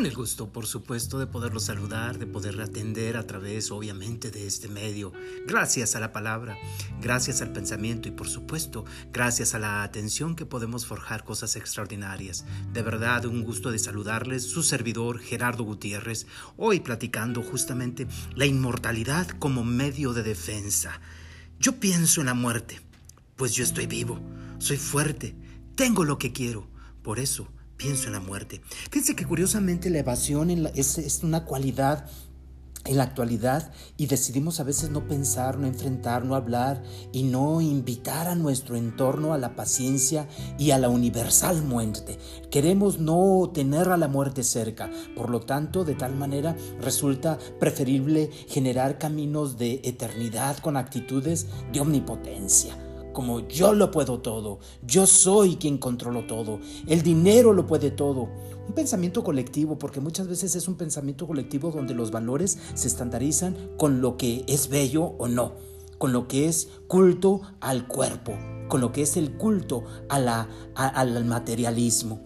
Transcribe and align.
Con 0.00 0.06
el 0.06 0.16
gusto, 0.16 0.50
por 0.50 0.64
supuesto, 0.64 1.18
de 1.18 1.26
poderlo 1.26 1.60
saludar, 1.60 2.18
de 2.18 2.26
poder 2.26 2.58
atender 2.62 3.18
a 3.18 3.26
través, 3.26 3.70
obviamente, 3.70 4.30
de 4.30 4.46
este 4.46 4.66
medio. 4.66 5.12
Gracias 5.46 5.94
a 5.94 6.00
la 6.00 6.10
palabra, 6.10 6.56
gracias 7.02 7.42
al 7.42 7.52
pensamiento 7.52 8.08
y, 8.08 8.10
por 8.10 8.26
supuesto, 8.26 8.86
gracias 9.12 9.54
a 9.54 9.58
la 9.58 9.82
atención 9.82 10.36
que 10.36 10.46
podemos 10.46 10.86
forjar 10.86 11.22
cosas 11.22 11.54
extraordinarias. 11.54 12.46
De 12.72 12.80
verdad, 12.80 13.26
un 13.26 13.44
gusto 13.44 13.70
de 13.70 13.78
saludarles, 13.78 14.44
su 14.44 14.62
servidor 14.62 15.18
Gerardo 15.18 15.64
Gutiérrez, 15.64 16.26
hoy 16.56 16.80
platicando 16.80 17.42
justamente 17.42 18.06
la 18.34 18.46
inmortalidad 18.46 19.28
como 19.28 19.64
medio 19.64 20.14
de 20.14 20.22
defensa. 20.22 20.98
Yo 21.58 21.78
pienso 21.78 22.22
en 22.22 22.28
la 22.28 22.34
muerte, 22.34 22.80
pues 23.36 23.52
yo 23.52 23.64
estoy 23.64 23.84
vivo, 23.84 24.18
soy 24.60 24.78
fuerte, 24.78 25.36
tengo 25.74 26.04
lo 26.04 26.16
que 26.16 26.32
quiero. 26.32 26.70
Por 27.02 27.18
eso, 27.18 27.48
pienso 27.80 28.08
en 28.08 28.12
la 28.12 28.20
muerte. 28.20 28.60
Fíjense 28.90 29.16
que 29.16 29.24
curiosamente 29.24 29.88
la 29.88 30.00
evasión 30.00 30.50
es, 30.50 31.20
una 31.22 31.44
cualidad 31.46 32.06
en 32.84 32.96
la 32.96 33.04
actualidad 33.04 33.72
y 33.96 34.06
decidimos 34.06 34.58
a 34.58 34.64
veces 34.64 34.90
no 34.90 35.06
pensar, 35.06 35.58
no 35.58 35.66
enfrentar, 35.66 36.24
no 36.24 36.34
hablar 36.34 36.82
y 37.12 37.24
no 37.24 37.60
invitar 37.60 38.26
a 38.26 38.34
nuestro 38.34 38.76
entorno 38.76 39.34
a 39.34 39.38
la 39.38 39.54
paciencia 39.54 40.28
y 40.58 40.70
a 40.70 40.78
la 40.78 40.88
universal 40.88 41.62
muerte. 41.62 42.18
Queremos 42.50 42.98
no 42.98 43.50
tener 43.52 43.88
a 43.88 43.96
la 43.96 44.08
muerte 44.08 44.44
cerca, 44.44 44.90
por 45.16 45.30
lo 45.30 45.40
tanto, 45.40 45.84
de 45.84 45.94
tal 45.94 46.14
manera 46.16 46.56
resulta 46.80 47.38
preferible 47.58 48.30
generar 48.48 48.98
caminos 48.98 49.58
de 49.58 49.80
eternidad 49.84 50.58
con 50.58 50.76
actitudes 50.76 51.46
de 51.72 51.80
omnipotencia 51.80 52.76
como 53.12 53.46
yo 53.48 53.72
lo 53.72 53.90
puedo 53.90 54.20
todo, 54.20 54.58
yo 54.82 55.06
soy 55.06 55.56
quien 55.56 55.78
controlo 55.78 56.26
todo, 56.26 56.60
el 56.86 57.02
dinero 57.02 57.52
lo 57.52 57.66
puede 57.66 57.90
todo. 57.90 58.28
Un 58.68 58.74
pensamiento 58.74 59.24
colectivo, 59.24 59.78
porque 59.78 60.00
muchas 60.00 60.28
veces 60.28 60.54
es 60.54 60.68
un 60.68 60.76
pensamiento 60.76 61.26
colectivo 61.26 61.70
donde 61.70 61.94
los 61.94 62.10
valores 62.10 62.58
se 62.74 62.88
estandarizan 62.88 63.56
con 63.76 64.00
lo 64.00 64.16
que 64.16 64.44
es 64.46 64.68
bello 64.68 65.14
o 65.18 65.26
no, 65.26 65.54
con 65.98 66.12
lo 66.12 66.28
que 66.28 66.46
es 66.46 66.68
culto 66.86 67.40
al 67.60 67.88
cuerpo, 67.88 68.32
con 68.68 68.80
lo 68.80 68.92
que 68.92 69.02
es 69.02 69.16
el 69.16 69.36
culto 69.36 69.84
al 70.08 71.24
materialismo 71.24 72.20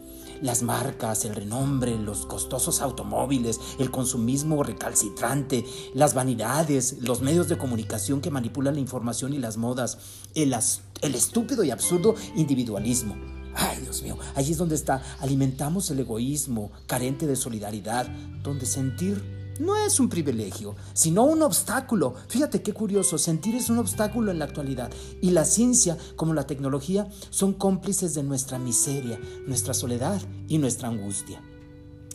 las 0.45 0.63
marcas, 0.63 1.25
el 1.25 1.35
renombre, 1.35 1.99
los 1.99 2.27
costosos 2.27 2.83
automóviles, 2.83 3.59
el 3.79 3.91
consumismo 3.91 4.63
recalcitrante, 4.63 5.65
las 5.95 6.13
vanidades, 6.13 6.99
los 7.01 7.23
medios 7.23 7.49
de 7.49 7.57
comunicación 7.57 8.21
que 8.21 8.31
manipulan 8.31 8.75
la 8.75 8.81
información 8.81 9.33
y 9.33 9.39
las 9.39 9.57
modas, 9.57 9.99
el, 10.35 10.55
el 11.01 11.15
estúpido 11.15 11.65
y 11.65 11.71
absurdo 11.71 12.15
individualismo. 12.37 13.17
Ay, 13.55 13.81
Dios 13.81 14.03
mío, 14.03 14.19
allí 14.35 14.53
es 14.53 14.59
donde 14.59 14.75
está. 14.75 15.03
Alimentamos 15.21 15.91
el 15.91 16.01
egoísmo 16.01 16.73
carente 16.87 17.27
de 17.27 17.37
solidaridad, 17.37 18.07
donde 18.43 18.67
sentir 18.67 19.34
no 19.61 19.77
es 19.77 20.01
un 20.01 20.09
privilegio, 20.09 20.75
sino 20.93 21.25
un 21.25 21.43
obstáculo. 21.43 22.15
Fíjate 22.29 22.63
qué 22.63 22.73
curioso, 22.73 23.19
sentir 23.19 23.55
es 23.55 23.71
un 23.71 23.79
obstáculo 23.79 24.31
en 24.31 24.39
la 24.39 24.47
actualidad 24.47 24.91
y 25.21 25.31
la 25.31 25.45
ciencia 25.45 25.97
como 26.17 26.35
la 26.35 26.47
tecnología 26.47 27.09
son 27.31 27.53
cómplices 27.53 28.15
de 28.15 28.23
nuestra 28.23 28.59
miseria, 28.59 29.21
nuestra 29.47 29.75
soledad 29.75 30.21
y 30.49 30.59
nuestra 30.59 30.89
angustia. 30.89 31.43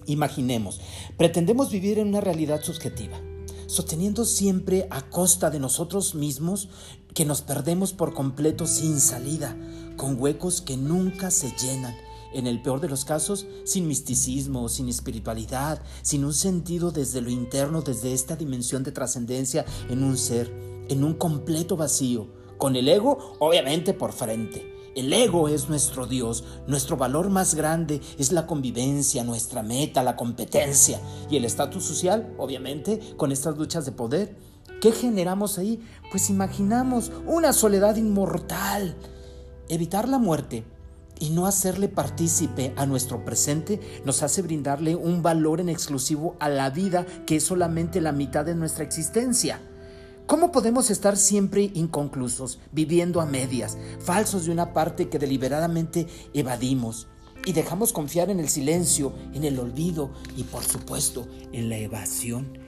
Imaginemos, 0.05 0.81
pretendemos 1.17 1.71
vivir 1.71 1.99
en 1.99 2.09
una 2.09 2.21
realidad 2.21 2.61
subjetiva, 2.61 3.17
sosteniendo 3.67 4.25
siempre 4.25 4.87
a 4.89 5.09
costa 5.09 5.49
de 5.49 5.59
nosotros 5.59 6.15
mismos 6.15 6.69
que 7.13 7.25
nos 7.25 7.41
perdemos 7.41 7.93
por 7.93 8.13
completo 8.13 8.65
sin 8.65 8.99
salida, 8.99 9.55
con 9.97 10.19
huecos 10.19 10.61
que 10.61 10.77
nunca 10.77 11.31
se 11.31 11.51
llenan 11.57 11.95
en 12.33 12.47
el 12.47 12.61
peor 12.61 12.79
de 12.79 12.89
los 12.89 13.05
casos, 13.05 13.47
sin 13.63 13.87
misticismo, 13.87 14.69
sin 14.69 14.89
espiritualidad, 14.89 15.81
sin 16.01 16.25
un 16.25 16.33
sentido 16.33 16.91
desde 16.91 17.21
lo 17.21 17.29
interno, 17.29 17.81
desde 17.81 18.13
esta 18.13 18.35
dimensión 18.35 18.83
de 18.83 18.91
trascendencia 18.91 19.65
en 19.89 20.03
un 20.03 20.17
ser, 20.17 20.51
en 20.89 21.03
un 21.03 21.13
completo 21.13 21.77
vacío, 21.77 22.27
con 22.57 22.75
el 22.75 22.87
ego 22.87 23.35
obviamente 23.39 23.93
por 23.93 24.13
frente. 24.13 24.77
El 24.95 25.13
ego 25.13 25.47
es 25.47 25.69
nuestro 25.69 26.07
Dios, 26.07 26.43
nuestro 26.67 26.97
valor 26.97 27.29
más 27.29 27.55
grande 27.55 28.01
es 28.17 28.31
la 28.31 28.47
convivencia, 28.47 29.23
nuestra 29.23 29.63
meta, 29.63 30.03
la 30.03 30.15
competencia 30.15 30.99
y 31.29 31.37
el 31.37 31.45
estatus 31.45 31.85
social, 31.85 32.33
obviamente, 32.37 32.99
con 33.15 33.31
estas 33.31 33.57
luchas 33.57 33.85
de 33.85 33.91
poder. 33.91 34.35
¿Qué 34.81 34.91
generamos 34.91 35.57
ahí? 35.57 35.79
Pues 36.11 36.29
imaginamos 36.29 37.11
una 37.27 37.53
soledad 37.53 37.95
inmortal. 37.97 38.97
Evitar 39.67 40.09
la 40.09 40.17
muerte 40.17 40.65
y 41.19 41.29
no 41.29 41.45
hacerle 41.45 41.87
partícipe 41.89 42.73
a 42.75 42.85
nuestro 42.85 43.23
presente 43.25 43.79
nos 44.05 44.23
hace 44.23 44.41
brindarle 44.41 44.95
un 44.95 45.21
valor 45.21 45.59
en 45.59 45.69
exclusivo 45.69 46.35
a 46.39 46.49
la 46.49 46.69
vida 46.69 47.05
que 47.25 47.35
es 47.37 47.43
solamente 47.43 48.01
la 48.01 48.11
mitad 48.11 48.45
de 48.45 48.55
nuestra 48.55 48.83
existencia. 48.83 49.61
¿Cómo 50.25 50.51
podemos 50.51 50.91
estar 50.91 51.17
siempre 51.17 51.71
inconclusos, 51.73 52.59
viviendo 52.71 53.19
a 53.19 53.25
medias, 53.25 53.77
falsos 53.99 54.45
de 54.45 54.51
una 54.51 54.73
parte 54.73 55.09
que 55.09 55.17
deliberadamente 55.19 56.07
evadimos 56.33 57.07
y 57.45 57.53
dejamos 57.53 57.93
confiar 57.93 58.29
en 58.29 58.39
el 58.39 58.47
silencio, 58.47 59.13
en 59.33 59.43
el 59.43 59.57
olvido 59.59 60.11
y 60.37 60.43
por 60.43 60.63
supuesto 60.63 61.27
en 61.51 61.69
la 61.69 61.77
evasión? 61.77 62.59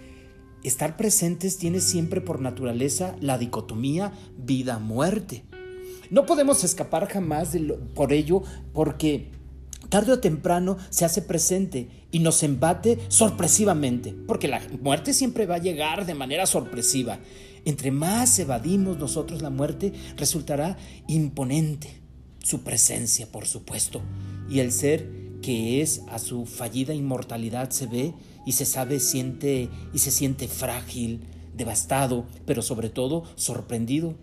Estar 0.63 0.97
presentes 0.97 1.57
tiene 1.57 1.79
siempre 1.79 2.22
por 2.22 2.41
naturaleza 2.41 3.16
la 3.19 3.38
dicotomía 3.38 4.12
vida-muerte. 4.38 5.45
No 6.11 6.25
podemos 6.25 6.66
escapar 6.66 7.07
jamás 7.07 7.55
por 7.95 8.11
ello 8.11 8.44
porque 8.73 9.29
tarde 9.88 10.11
o 10.11 10.19
temprano 10.19 10.77
se 10.89 11.05
hace 11.05 11.22
presente 11.22 11.88
y 12.11 12.19
nos 12.19 12.44
embate 12.44 12.99
sorpresivamente, 13.07 14.13
porque 14.27 14.50
la 14.50 14.61
muerte 14.81 15.13
siempre 15.13 15.45
va 15.45 15.55
a 15.55 15.59
llegar 15.59 16.05
de 16.05 16.13
manera 16.13 16.45
sorpresiva. 16.45 17.19
Entre 17.63 17.91
más 17.91 18.38
evadimos 18.39 18.97
nosotros 18.97 19.41
la 19.41 19.50
muerte, 19.50 19.94
resultará 20.17 20.75
imponente 21.07 22.01
su 22.44 22.61
presencia, 22.61 23.31
por 23.31 23.47
supuesto, 23.47 24.01
y 24.50 24.59
el 24.59 24.73
ser 24.73 25.09
que 25.41 25.81
es 25.81 26.01
a 26.09 26.19
su 26.19 26.45
fallida 26.45 26.94
inmortalidad 26.94 27.69
se 27.69 27.88
ve 27.88 28.13
y 28.45 28.51
se 28.51 28.66
sabe 28.66 29.00
siente 29.00 29.69
y 29.94 30.00
se 30.00 30.11
siente 30.11 30.50
frágil, 30.50 31.21
devastado, 31.55 32.25
pero 32.45 32.61
sobre 32.61 32.89
todo 32.89 33.23
sorprendido 33.35 34.16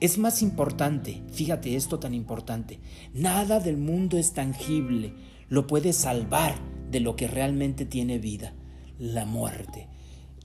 es 0.00 0.16
más 0.16 0.40
importante, 0.40 1.22
fíjate 1.30 1.76
esto 1.76 1.98
tan 1.98 2.14
importante, 2.14 2.80
nada 3.12 3.60
del 3.60 3.76
mundo 3.76 4.16
es 4.16 4.32
tangible, 4.32 5.12
lo 5.50 5.66
puede 5.66 5.92
salvar 5.92 6.54
de 6.90 7.00
lo 7.00 7.16
que 7.16 7.28
realmente 7.28 7.84
tiene 7.84 8.18
vida, 8.18 8.54
la 8.98 9.26
muerte. 9.26 9.89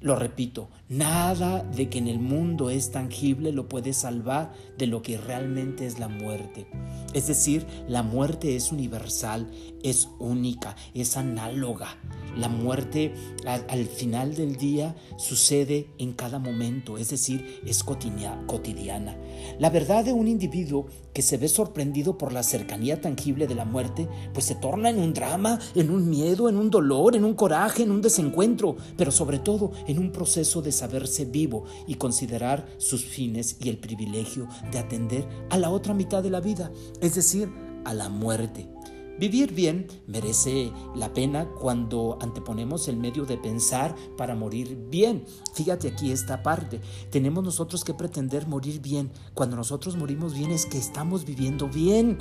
Lo 0.01 0.15
repito, 0.15 0.69
nada 0.89 1.63
de 1.63 1.89
que 1.89 1.97
en 1.97 2.07
el 2.07 2.19
mundo 2.19 2.69
es 2.69 2.91
tangible 2.91 3.51
lo 3.51 3.69
puede 3.69 3.93
salvar 3.93 4.51
de 4.77 4.87
lo 4.87 5.01
que 5.01 5.17
realmente 5.17 5.85
es 5.85 5.99
la 5.99 6.09
muerte. 6.09 6.67
Es 7.13 7.27
decir, 7.27 7.65
la 7.87 8.03
muerte 8.03 8.55
es 8.55 8.71
universal, 8.71 9.49
es 9.83 10.09
única, 10.19 10.75
es 10.93 11.17
análoga. 11.17 11.97
La 12.37 12.49
muerte 12.49 13.13
al, 13.45 13.85
final 13.85 14.35
del 14.35 14.57
día 14.57 14.95
sucede 15.17 15.87
en 15.97 16.11
cada 16.11 16.37
momento, 16.37 16.97
es 16.97 17.09
decir, 17.09 17.61
es 17.65 17.83
cotidiana. 17.83 19.17
La 19.57 19.69
verdad 19.69 20.03
de 20.03 20.11
un 20.11 20.27
individuo 20.27 20.87
que 21.15 21.21
se 21.21 21.37
ve 21.37 21.47
sorprendido 21.47 22.17
por 22.17 22.33
la 22.33 22.43
cercanía 22.43 22.99
tangible 22.99 23.47
de 23.47 23.55
la 23.55 23.63
muerte, 23.63 24.09
pues 24.33 24.45
se 24.45 24.53
torna 24.53 24.89
en 24.89 24.99
un 24.99 25.13
drama, 25.13 25.59
en 25.73 25.89
un 25.89 26.09
miedo, 26.09 26.49
en 26.49 26.57
un 26.57 26.69
dolor, 26.69 27.15
en 27.15 27.23
un 27.23 27.33
coraje, 27.33 27.83
en 27.83 27.91
un 27.91 28.01
desencuentro, 28.01 28.75
pero 28.97 29.11
sobre 29.11 29.39
todo 29.39 29.71
en 29.87 29.97
un 29.97 30.11
proceso 30.11 30.61
de 30.61 30.73
saberse 30.73 31.23
vivo 31.23 31.63
y 31.87 31.95
considerar 31.95 32.67
sus 32.77 33.05
fines 33.05 33.55
y 33.61 33.69
el 33.69 33.77
privilegio 33.77 34.49
de 34.73 34.77
atender 34.77 35.25
a 35.49 35.57
la 35.57 35.69
otra 35.69 35.93
mitad 35.93 36.21
de 36.21 36.31
la 36.31 36.41
vida, 36.41 36.69
es 36.99 37.15
decir, 37.15 37.49
a 37.85 37.93
la 37.93 38.09
muerte. 38.09 38.74
Vivir 39.19 39.53
bien 39.53 39.87
merece 40.07 40.71
la 40.95 41.13
pena 41.13 41.49
cuando 41.49 42.17
anteponemos 42.21 42.87
el 42.87 42.97
medio 42.97 43.25
de 43.25 43.37
pensar 43.37 43.95
para 44.17 44.35
morir 44.35 44.77
bien. 44.89 45.23
Fíjate 45.53 45.87
aquí 45.87 46.11
esta 46.11 46.43
parte. 46.43 46.81
Tenemos 47.11 47.43
nosotros 47.43 47.83
que 47.83 47.93
pretender 47.93 48.47
morir 48.47 48.81
bien. 48.81 49.11
Cuando 49.33 49.55
nosotros 49.55 49.95
morimos 49.95 50.33
bien 50.33 50.51
es 50.51 50.65
que 50.65 50.77
estamos 50.77 51.25
viviendo 51.25 51.69
bien. 51.69 52.17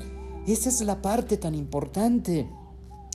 Esa 0.46 0.68
es 0.68 0.80
la 0.82 1.02
parte 1.02 1.36
tan 1.36 1.54
importante. 1.54 2.48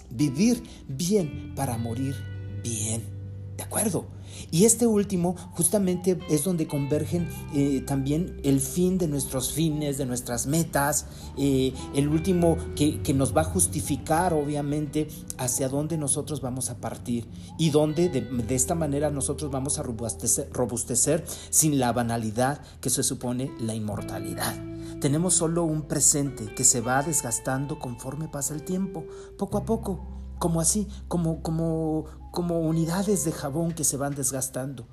Vivir 0.09 0.63
bien 0.87 1.53
para 1.55 1.77
morir 1.77 2.15
bien. 2.63 3.18
¿De 3.59 3.65
acuerdo? 3.65 4.05
Y 4.51 4.63
este 4.63 4.87
último 4.87 5.35
justamente 5.51 6.17
es 6.29 6.45
donde 6.45 6.65
convergen 6.65 7.27
eh, 7.53 7.83
también 7.85 8.39
el 8.45 8.61
fin 8.61 8.97
de 8.97 9.09
nuestros 9.09 9.51
fines, 9.51 9.97
de 9.97 10.05
nuestras 10.05 10.47
metas, 10.47 11.07
eh, 11.37 11.73
el 11.93 12.07
último 12.07 12.55
que, 12.77 13.01
nos 13.13 13.35
va 13.35 13.41
a 13.41 13.43
justificar 13.43 14.33
obviamente 14.33 15.09
hacia 15.37 15.67
dónde 15.67 15.97
nosotros 15.97 16.39
vamos 16.39 16.69
a 16.69 16.77
partir 16.77 17.27
y 17.57 17.69
dónde 17.69 18.07
de, 18.07 18.55
esta 18.55 18.75
manera 18.75 19.09
nosotros 19.09 19.51
vamos 19.51 19.77
a 19.77 19.83
robustecer, 19.83 20.49
robustecer 20.53 21.25
sin 21.49 21.79
la 21.79 21.91
banalidad 21.91 22.61
que 22.79 22.89
se 22.89 23.03
supone 23.03 23.51
la 23.59 23.75
inmortalidad. 23.75 24.55
Tenemos 25.01 25.33
solo 25.33 25.65
un 25.65 25.81
presente 25.81 26.45
que 26.55 26.63
se 26.63 26.79
va 26.79 27.03
desgastando 27.03 27.77
conforme 27.77 28.29
pasa 28.29 28.53
el 28.53 28.63
tiempo, 28.63 29.03
poco 29.37 29.57
a 29.57 29.65
poco 29.65 30.19
como 30.39 30.61
así, 30.61 30.87
como, 31.07 31.43
como, 31.43 32.05
como 32.31 32.59
unidades 32.59 33.25
de 33.25 33.31
jabón 33.31 33.73
que 33.73 33.83
se 33.83 33.97
van 33.97 34.15
desgastando. 34.15 34.87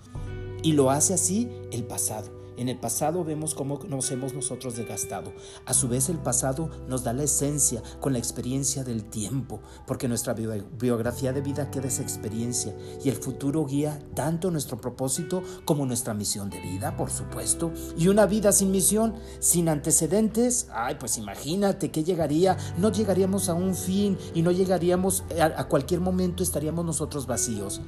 Y 0.62 0.72
lo 0.72 0.90
hace 0.90 1.14
así 1.14 1.50
el 1.70 1.84
pasado. 1.84 2.35
En 2.56 2.68
el 2.68 2.78
pasado 2.78 3.24
vemos 3.24 3.54
cómo 3.54 3.80
nos 3.88 4.10
hemos 4.10 4.34
nosotros 4.34 4.76
desgastado. 4.76 5.32
A 5.64 5.74
su 5.74 5.88
vez 5.88 6.08
el 6.08 6.18
pasado 6.18 6.70
nos 6.88 7.04
da 7.04 7.12
la 7.12 7.24
esencia 7.24 7.82
con 8.00 8.12
la 8.12 8.18
experiencia 8.18 8.84
del 8.84 9.04
tiempo, 9.04 9.60
porque 9.86 10.08
nuestra 10.08 10.34
biografía 10.34 11.32
de 11.32 11.40
vida 11.40 11.70
queda 11.70 11.88
esa 11.88 12.02
experiencia 12.02 12.74
y 13.04 13.08
el 13.08 13.16
futuro 13.16 13.66
guía 13.66 13.98
tanto 14.14 14.50
nuestro 14.50 14.80
propósito 14.80 15.42
como 15.64 15.86
nuestra 15.86 16.14
misión 16.14 16.50
de 16.50 16.60
vida, 16.60 16.96
por 16.96 17.10
supuesto. 17.10 17.72
Y 17.98 18.08
una 18.08 18.26
vida 18.26 18.52
sin 18.52 18.70
misión, 18.70 19.14
sin 19.38 19.68
antecedentes, 19.68 20.68
ay, 20.72 20.96
pues 20.98 21.18
imagínate 21.18 21.90
que 21.90 22.04
llegaría, 22.04 22.56
no 22.78 22.90
llegaríamos 22.90 23.48
a 23.48 23.54
un 23.54 23.74
fin 23.74 24.16
y 24.34 24.42
no 24.42 24.50
llegaríamos 24.50 25.24
a, 25.40 25.60
a 25.60 25.68
cualquier 25.68 26.00
momento 26.00 26.42
estaríamos 26.42 26.84
nosotros 26.84 27.26
vacíos. 27.26 27.80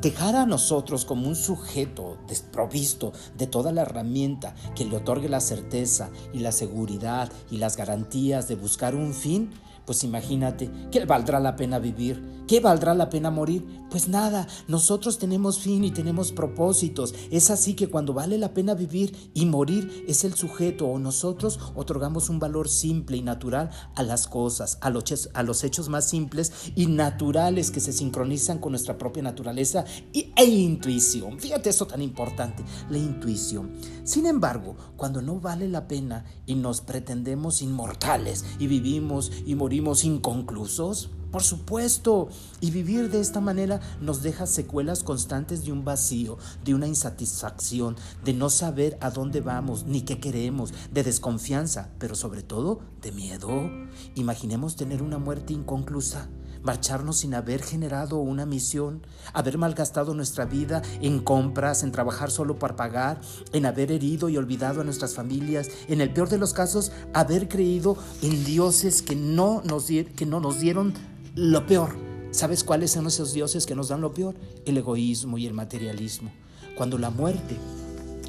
Dejar 0.00 0.36
a 0.36 0.44
nosotros 0.44 1.06
como 1.06 1.26
un 1.26 1.36
sujeto 1.36 2.18
desprovisto 2.28 3.12
de 3.38 3.46
toda 3.46 3.72
la 3.72 3.82
herramienta 3.82 4.54
que 4.74 4.84
le 4.84 4.96
otorgue 4.96 5.30
la 5.30 5.40
certeza 5.40 6.10
y 6.34 6.40
la 6.40 6.52
seguridad 6.52 7.32
y 7.50 7.56
las 7.56 7.78
garantías 7.78 8.46
de 8.46 8.56
buscar 8.56 8.94
un 8.94 9.14
fin 9.14 9.50
pues 9.86 10.02
imagínate, 10.02 10.70
¿qué 10.90 11.04
valdrá 11.04 11.38
la 11.38 11.54
pena 11.54 11.78
vivir? 11.78 12.36
¿Qué 12.48 12.60
valdrá 12.60 12.94
la 12.94 13.08
pena 13.08 13.30
morir? 13.30 13.66
Pues 13.90 14.08
nada, 14.08 14.46
nosotros 14.68 15.18
tenemos 15.18 15.58
fin 15.58 15.84
y 15.84 15.90
tenemos 15.90 16.30
propósitos. 16.30 17.14
Es 17.30 17.50
así 17.50 17.74
que 17.74 17.88
cuando 17.88 18.12
vale 18.12 18.38
la 18.38 18.52
pena 18.52 18.74
vivir 18.74 19.16
y 19.34 19.46
morir 19.46 20.04
es 20.06 20.24
el 20.24 20.34
sujeto 20.34 20.86
o 20.86 20.98
nosotros 20.98 21.58
otorgamos 21.74 22.28
un 22.28 22.38
valor 22.38 22.68
simple 22.68 23.16
y 23.16 23.22
natural 23.22 23.70
a 23.94 24.02
las 24.02 24.26
cosas, 24.26 24.78
a 24.80 24.90
los, 24.90 25.28
a 25.34 25.42
los 25.42 25.64
hechos 25.64 25.88
más 25.88 26.08
simples 26.08 26.52
y 26.74 26.86
naturales 26.86 27.70
que 27.70 27.80
se 27.80 27.92
sincronizan 27.92 28.58
con 28.58 28.72
nuestra 28.72 28.98
propia 28.98 29.22
naturaleza 29.22 29.84
y, 30.12 30.32
e 30.36 30.44
intuición. 30.44 31.40
Fíjate 31.40 31.70
eso 31.70 31.86
tan 31.86 32.02
importante, 32.02 32.64
la 32.90 32.98
intuición. 32.98 33.72
Sin 34.04 34.26
embargo, 34.26 34.76
cuando 34.96 35.22
no 35.22 35.40
vale 35.40 35.68
la 35.68 35.88
pena 35.88 36.24
y 36.44 36.54
nos 36.54 36.80
pretendemos 36.80 37.62
inmortales 37.62 38.44
y 38.58 38.66
vivimos 38.66 39.32
y 39.44 39.54
morimos, 39.54 39.75
inconclusos? 40.04 41.10
Por 41.30 41.42
supuesto, 41.42 42.28
y 42.60 42.70
vivir 42.70 43.10
de 43.10 43.20
esta 43.20 43.40
manera 43.40 43.80
nos 44.00 44.22
deja 44.22 44.46
secuelas 44.46 45.02
constantes 45.02 45.64
de 45.64 45.72
un 45.72 45.84
vacío, 45.84 46.38
de 46.64 46.74
una 46.74 46.86
insatisfacción, 46.86 47.96
de 48.24 48.32
no 48.32 48.48
saber 48.48 48.96
a 49.00 49.10
dónde 49.10 49.40
vamos 49.40 49.84
ni 49.84 50.02
qué 50.02 50.18
queremos, 50.18 50.72
de 50.92 51.02
desconfianza, 51.02 51.90
pero 51.98 52.14
sobre 52.14 52.42
todo 52.42 52.80
de 53.02 53.12
miedo. 53.12 53.70
Imaginemos 54.14 54.76
tener 54.76 55.02
una 55.02 55.18
muerte 55.18 55.52
inconclusa 55.52 56.28
marcharnos 56.66 57.18
sin 57.18 57.32
haber 57.32 57.62
generado 57.62 58.18
una 58.18 58.44
misión, 58.44 59.06
haber 59.32 59.56
malgastado 59.56 60.12
nuestra 60.12 60.44
vida 60.44 60.82
en 61.00 61.20
compras, 61.20 61.82
en 61.82 61.92
trabajar 61.92 62.30
solo 62.30 62.58
para 62.58 62.76
pagar, 62.76 63.20
en 63.52 63.64
haber 63.64 63.92
herido 63.92 64.28
y 64.28 64.36
olvidado 64.36 64.82
a 64.82 64.84
nuestras 64.84 65.14
familias, 65.14 65.70
en 65.88 66.02
el 66.02 66.12
peor 66.12 66.28
de 66.28 66.38
los 66.38 66.52
casos, 66.52 66.92
haber 67.14 67.48
creído 67.48 67.96
en 68.20 68.44
dioses 68.44 69.00
que 69.00 69.16
no 69.16 69.62
nos, 69.64 69.86
que 69.86 70.26
no 70.26 70.40
nos 70.40 70.60
dieron 70.60 70.92
lo 71.34 71.66
peor. 71.66 71.96
¿Sabes 72.32 72.64
cuáles 72.64 72.90
son 72.90 73.06
esos 73.06 73.32
dioses 73.32 73.64
que 73.64 73.74
nos 73.74 73.88
dan 73.88 74.02
lo 74.02 74.12
peor? 74.12 74.34
El 74.66 74.76
egoísmo 74.76 75.38
y 75.38 75.46
el 75.46 75.54
materialismo. 75.54 76.30
Cuando 76.76 76.98
la 76.98 77.10
muerte 77.10 77.56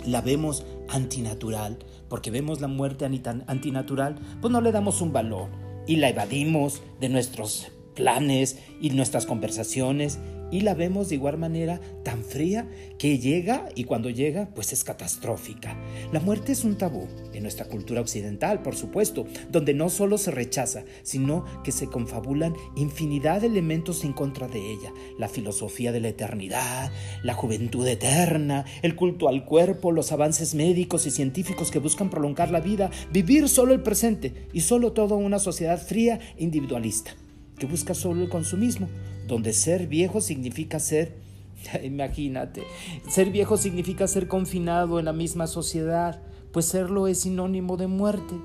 la 0.06 0.22
vemos 0.22 0.64
antinatural, 0.88 1.80
porque 2.08 2.32
vemos 2.32 2.62
la 2.62 2.68
muerte 2.68 3.04
antinatural, 3.06 4.16
pues 4.40 4.52
no 4.52 4.62
le 4.62 4.72
damos 4.72 5.02
un 5.02 5.12
valor 5.12 5.50
y 5.88 5.98
la 5.98 6.10
evadimos 6.10 6.82
de 7.02 7.10
nuestros 7.10 7.68
planes 7.98 8.58
y 8.80 8.92
nuestras 8.92 9.26
conversaciones 9.26 10.20
y 10.52 10.62
la 10.62 10.74
vemos 10.74 11.10
de 11.10 11.16
igual 11.16 11.38
manera 11.38 11.82
tan 12.04 12.24
fría 12.24 12.70
que 12.98 13.20
llega 13.20 13.68
y 13.76 13.84
cuando 13.84 14.10
llega 14.10 14.48
pues 14.56 14.72
es 14.72 14.84
catastrófica. 14.84 15.76
La 16.12 16.20
muerte 16.20 16.54
es 16.54 16.64
un 16.64 16.78
tabú 16.78 17.08
en 17.34 17.44
nuestra 17.44 17.66
cultura 17.66 18.02
occidental, 18.02 18.62
por 18.62 18.76
supuesto, 18.76 19.26
donde 19.52 19.74
no 19.74 19.90
solo 19.90 20.18
se 20.18 20.32
rechaza, 20.32 20.84
sino 21.04 21.46
que 21.64 21.72
se 21.72 21.88
confabulan 21.88 22.56
infinidad 22.76 23.42
de 23.42 23.48
elementos 23.48 24.04
en 24.04 24.14
contra 24.14 24.48
de 24.48 24.60
ella. 24.60 24.94
La 25.20 25.28
filosofía 25.28 25.92
de 25.92 26.00
la 26.00 26.10
eternidad, 26.10 26.92
la 27.24 27.34
juventud 27.34 27.86
eterna, 27.86 28.66
el 28.82 28.96
culto 28.96 29.28
al 29.28 29.44
cuerpo, 29.44 29.92
los 29.92 30.12
avances 30.12 30.56
médicos 30.56 31.06
y 31.08 31.12
científicos 31.12 31.72
que 31.72 31.80
buscan 31.80 32.10
prolongar 32.10 32.52
la 32.52 32.62
vida, 32.62 32.90
vivir 33.12 33.50
solo 33.50 33.74
el 33.74 33.82
presente 33.82 34.34
y 34.54 34.62
solo 34.62 34.94
toda 34.94 35.16
una 35.16 35.40
sociedad 35.40 35.82
fría 35.82 36.20
individualista 36.38 37.16
que 37.58 37.66
busca 37.66 37.94
solo 37.94 38.24
el 38.24 38.30
consumismo, 38.30 38.88
donde 39.28 39.54
ser 39.54 39.88
viejo 39.88 40.22
significa 40.22 40.80
ser, 40.80 41.16
imagínate, 41.84 42.64
ser 43.10 43.32
viejo 43.32 43.58
significa 43.58 44.08
ser 44.08 44.28
confinado 44.28 45.00
en 45.00 45.06
la 45.06 45.14
misma 45.14 45.48
sociedad, 45.48 46.22
pues 46.52 46.66
serlo 46.66 47.08
es 47.08 47.22
sinónimo 47.22 47.78
de 47.78 47.88
muerte. 47.88 48.36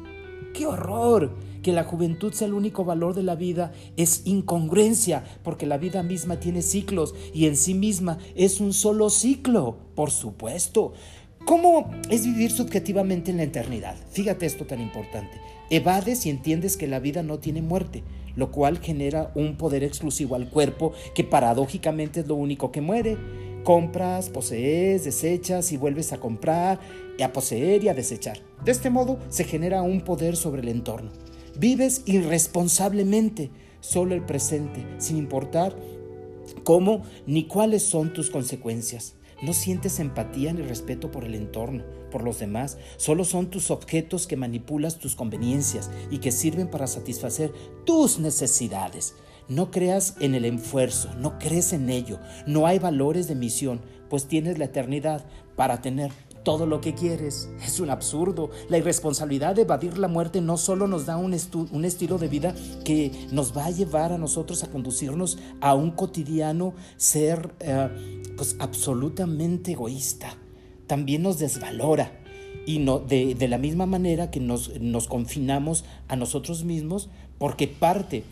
¡Qué 0.54 0.66
horror! 0.66 1.34
Que 1.62 1.72
la 1.72 1.84
juventud 1.84 2.32
sea 2.32 2.48
el 2.48 2.54
único 2.54 2.84
valor 2.84 3.14
de 3.14 3.22
la 3.22 3.36
vida 3.36 3.72
es 3.96 4.22
incongruencia, 4.26 5.22
porque 5.44 5.64
la 5.64 5.78
vida 5.78 6.02
misma 6.02 6.40
tiene 6.40 6.60
ciclos 6.60 7.14
y 7.32 7.46
en 7.46 7.56
sí 7.56 7.74
misma 7.74 8.18
es 8.34 8.60
un 8.60 8.72
solo 8.72 9.10
ciclo, 9.10 9.78
por 9.94 10.10
supuesto. 10.10 10.92
¿Cómo 11.46 11.90
es 12.10 12.24
vivir 12.24 12.50
subjetivamente 12.50 13.30
en 13.30 13.36
la 13.38 13.44
eternidad? 13.44 13.96
Fíjate 14.10 14.46
esto 14.46 14.66
tan 14.66 14.80
importante. 14.80 15.40
Evades 15.70 16.26
y 16.26 16.30
entiendes 16.30 16.76
que 16.76 16.86
la 16.86 16.98
vida 16.98 17.22
no 17.22 17.38
tiene 17.38 17.62
muerte, 17.62 18.02
lo 18.36 18.50
cual 18.50 18.78
genera 18.78 19.30
un 19.34 19.56
poder 19.56 19.84
exclusivo 19.84 20.34
al 20.34 20.48
cuerpo 20.48 20.92
que 21.14 21.24
paradójicamente 21.24 22.20
es 22.20 22.26
lo 22.26 22.34
único 22.34 22.72
que 22.72 22.80
muere. 22.80 23.16
Compras, 23.64 24.28
posees, 24.28 25.04
desechas 25.04 25.70
y 25.72 25.76
vuelves 25.76 26.12
a 26.12 26.18
comprar, 26.18 26.80
a 27.22 27.32
poseer 27.32 27.84
y 27.84 27.88
a 27.88 27.94
desechar. 27.94 28.38
De 28.64 28.72
este 28.72 28.90
modo 28.90 29.18
se 29.28 29.44
genera 29.44 29.82
un 29.82 30.00
poder 30.00 30.36
sobre 30.36 30.62
el 30.62 30.68
entorno. 30.68 31.10
Vives 31.56 32.02
irresponsablemente, 32.06 33.50
solo 33.80 34.14
el 34.14 34.24
presente, 34.24 34.84
sin 34.98 35.16
importar 35.16 35.76
cómo 36.64 37.02
ni 37.26 37.46
cuáles 37.46 37.82
son 37.82 38.12
tus 38.12 38.30
consecuencias. 38.30 39.14
No 39.42 39.52
sientes 39.52 39.98
empatía 39.98 40.52
ni 40.52 40.62
respeto 40.62 41.10
por 41.10 41.24
el 41.24 41.34
entorno, 41.34 41.82
por 42.12 42.22
los 42.22 42.38
demás. 42.38 42.78
Solo 42.96 43.24
son 43.24 43.50
tus 43.50 43.72
objetos 43.72 44.28
que 44.28 44.36
manipulas 44.36 44.98
tus 44.98 45.16
conveniencias 45.16 45.90
y 46.12 46.18
que 46.18 46.30
sirven 46.30 46.68
para 46.68 46.86
satisfacer 46.86 47.52
tus 47.84 48.20
necesidades. 48.20 49.16
No 49.48 49.72
creas 49.72 50.14
en 50.20 50.36
el 50.36 50.44
esfuerzo, 50.44 51.12
no 51.18 51.40
crees 51.40 51.72
en 51.72 51.90
ello. 51.90 52.20
No 52.46 52.68
hay 52.68 52.78
valores 52.78 53.26
de 53.26 53.34
misión, 53.34 53.80
pues 54.08 54.28
tienes 54.28 54.58
la 54.58 54.66
eternidad 54.66 55.26
para 55.56 55.82
tener 55.82 56.12
todo 56.42 56.66
lo 56.66 56.80
que 56.80 56.94
quieres. 56.94 57.48
Es 57.64 57.80
un 57.80 57.90
absurdo. 57.90 58.50
La 58.68 58.78
irresponsabilidad 58.78 59.54
de 59.54 59.62
evadir 59.62 59.98
la 59.98 60.08
muerte 60.08 60.40
no 60.40 60.56
solo 60.56 60.86
nos 60.86 61.06
da 61.06 61.16
un, 61.16 61.34
estilo 61.34 62.18
de 62.18 62.28
vida 62.28 62.54
que 62.84 63.12
nos 63.30 63.56
va 63.56 63.66
a 63.66 63.70
llevar 63.70 64.12
a 64.12 64.18
nosotros 64.18 64.62
a 64.64 64.70
conducirnos 64.70 65.38
a 65.60 65.74
un 65.74 65.92
cotidiano 65.92 66.74
ser 66.96 67.54
eh, 67.60 67.88
pues 68.36 68.56
absolutamente 68.58 69.72
egoísta. 69.72 70.36
También 70.86 71.22
nos 71.22 71.38
desvalora. 71.38 72.18
Y 72.66 72.78
no, 72.78 73.00
de, 73.00 73.34
de 73.34 73.48
la 73.48 73.58
misma 73.58 73.86
manera 73.86 74.30
que 74.30 74.38
nos, 74.38 74.80
nos 74.80 75.08
confinamos 75.08 75.84
a 76.06 76.14
nosotros 76.14 76.64
mismos, 76.64 77.08
porque 77.38 77.66
parte 77.66 78.24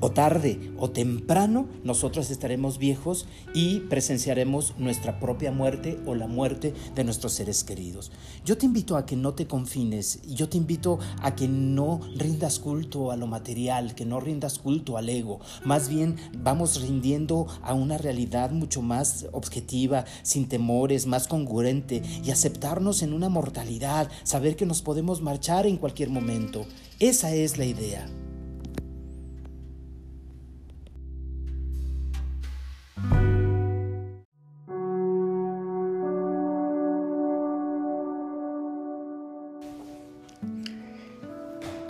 o 0.00 0.10
tarde 0.10 0.72
o 0.78 0.90
temprano 0.90 1.68
nosotros 1.84 2.30
estaremos 2.30 2.78
viejos 2.78 3.26
y 3.54 3.80
presenciaremos 3.80 4.74
nuestra 4.78 5.20
propia 5.20 5.52
muerte 5.52 5.98
o 6.06 6.14
la 6.14 6.26
muerte 6.26 6.74
de 6.94 7.04
nuestros 7.04 7.32
seres 7.32 7.64
queridos. 7.64 8.12
Yo 8.44 8.58
te 8.58 8.66
invito 8.66 8.96
a 8.96 9.06
que 9.06 9.16
no 9.16 9.34
te 9.34 9.46
confines, 9.46 10.20
yo 10.26 10.48
te 10.48 10.56
invito 10.56 10.98
a 11.20 11.34
que 11.34 11.48
no 11.48 12.00
rindas 12.16 12.58
culto 12.58 13.10
a 13.10 13.16
lo 13.16 13.26
material, 13.26 13.94
que 13.94 14.04
no 14.04 14.20
rindas 14.20 14.58
culto 14.58 14.96
al 14.96 15.08
ego, 15.08 15.40
más 15.64 15.88
bien 15.88 16.16
vamos 16.38 16.80
rindiendo 16.80 17.46
a 17.62 17.74
una 17.74 17.98
realidad 17.98 18.50
mucho 18.50 18.82
más 18.82 19.26
objetiva, 19.32 20.04
sin 20.22 20.48
temores, 20.48 21.06
más 21.06 21.28
congruente 21.28 22.02
y 22.24 22.30
aceptarnos 22.30 23.02
en 23.02 23.12
una 23.12 23.28
mortalidad, 23.28 24.10
saber 24.24 24.56
que 24.56 24.66
nos 24.66 24.82
podemos 24.82 25.22
marchar 25.22 25.66
en 25.66 25.76
cualquier 25.76 26.10
momento. 26.10 26.66
Esa 26.98 27.34
es 27.34 27.58
la 27.58 27.64
idea. 27.64 28.06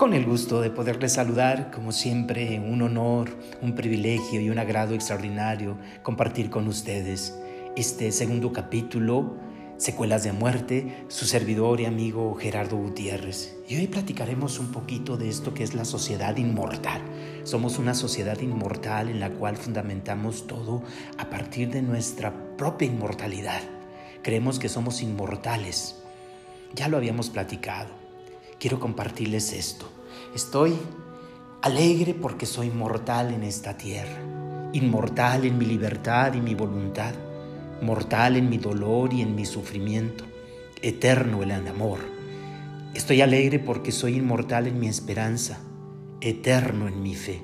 Con 0.02 0.14
el 0.14 0.24
gusto 0.24 0.60
de 0.60 0.70
poderles 0.70 1.12
saludar, 1.12 1.70
como 1.70 1.92
siempre, 1.92 2.58
un 2.58 2.82
honor, 2.82 3.30
un 3.60 3.76
privilegio 3.76 4.40
y 4.40 4.50
un 4.50 4.58
agrado 4.58 4.94
extraordinario 4.94 5.76
compartir 6.02 6.50
con 6.50 6.66
ustedes 6.66 7.38
este 7.76 8.10
segundo 8.10 8.52
capítulo 8.52 9.36
Secuelas 9.82 10.22
de 10.22 10.30
muerte, 10.30 11.04
su 11.08 11.26
servidor 11.26 11.80
y 11.80 11.86
amigo 11.86 12.36
Gerardo 12.36 12.76
Gutiérrez. 12.76 13.56
Y 13.66 13.78
hoy 13.78 13.88
platicaremos 13.88 14.60
un 14.60 14.70
poquito 14.70 15.16
de 15.16 15.28
esto 15.28 15.54
que 15.54 15.64
es 15.64 15.74
la 15.74 15.84
sociedad 15.84 16.36
inmortal. 16.36 17.02
Somos 17.42 17.80
una 17.80 17.92
sociedad 17.92 18.38
inmortal 18.38 19.08
en 19.08 19.18
la 19.18 19.30
cual 19.30 19.56
fundamentamos 19.56 20.46
todo 20.46 20.84
a 21.18 21.28
partir 21.30 21.72
de 21.72 21.82
nuestra 21.82 22.32
propia 22.56 22.86
inmortalidad. 22.86 23.60
Creemos 24.22 24.60
que 24.60 24.68
somos 24.68 25.02
inmortales. 25.02 25.96
Ya 26.76 26.86
lo 26.86 26.96
habíamos 26.96 27.28
platicado. 27.28 27.90
Quiero 28.60 28.78
compartirles 28.78 29.52
esto. 29.52 29.90
Estoy 30.32 30.76
alegre 31.60 32.14
porque 32.14 32.46
soy 32.46 32.70
mortal 32.70 33.34
en 33.34 33.42
esta 33.42 33.76
tierra, 33.76 34.20
inmortal 34.72 35.44
en 35.44 35.58
mi 35.58 35.64
libertad 35.64 36.34
y 36.34 36.40
mi 36.40 36.54
voluntad 36.54 37.14
mortal 37.82 38.36
en 38.36 38.48
mi 38.48 38.58
dolor 38.58 39.12
y 39.12 39.20
en 39.20 39.34
mi 39.34 39.44
sufrimiento, 39.44 40.24
eterno 40.80 41.42
el 41.42 41.50
amor. 41.50 41.98
Estoy 42.94 43.20
alegre 43.20 43.58
porque 43.58 43.92
soy 43.92 44.16
inmortal 44.16 44.66
en 44.66 44.78
mi 44.78 44.88
esperanza, 44.88 45.60
eterno 46.20 46.88
en 46.88 47.02
mi 47.02 47.14
fe. 47.14 47.42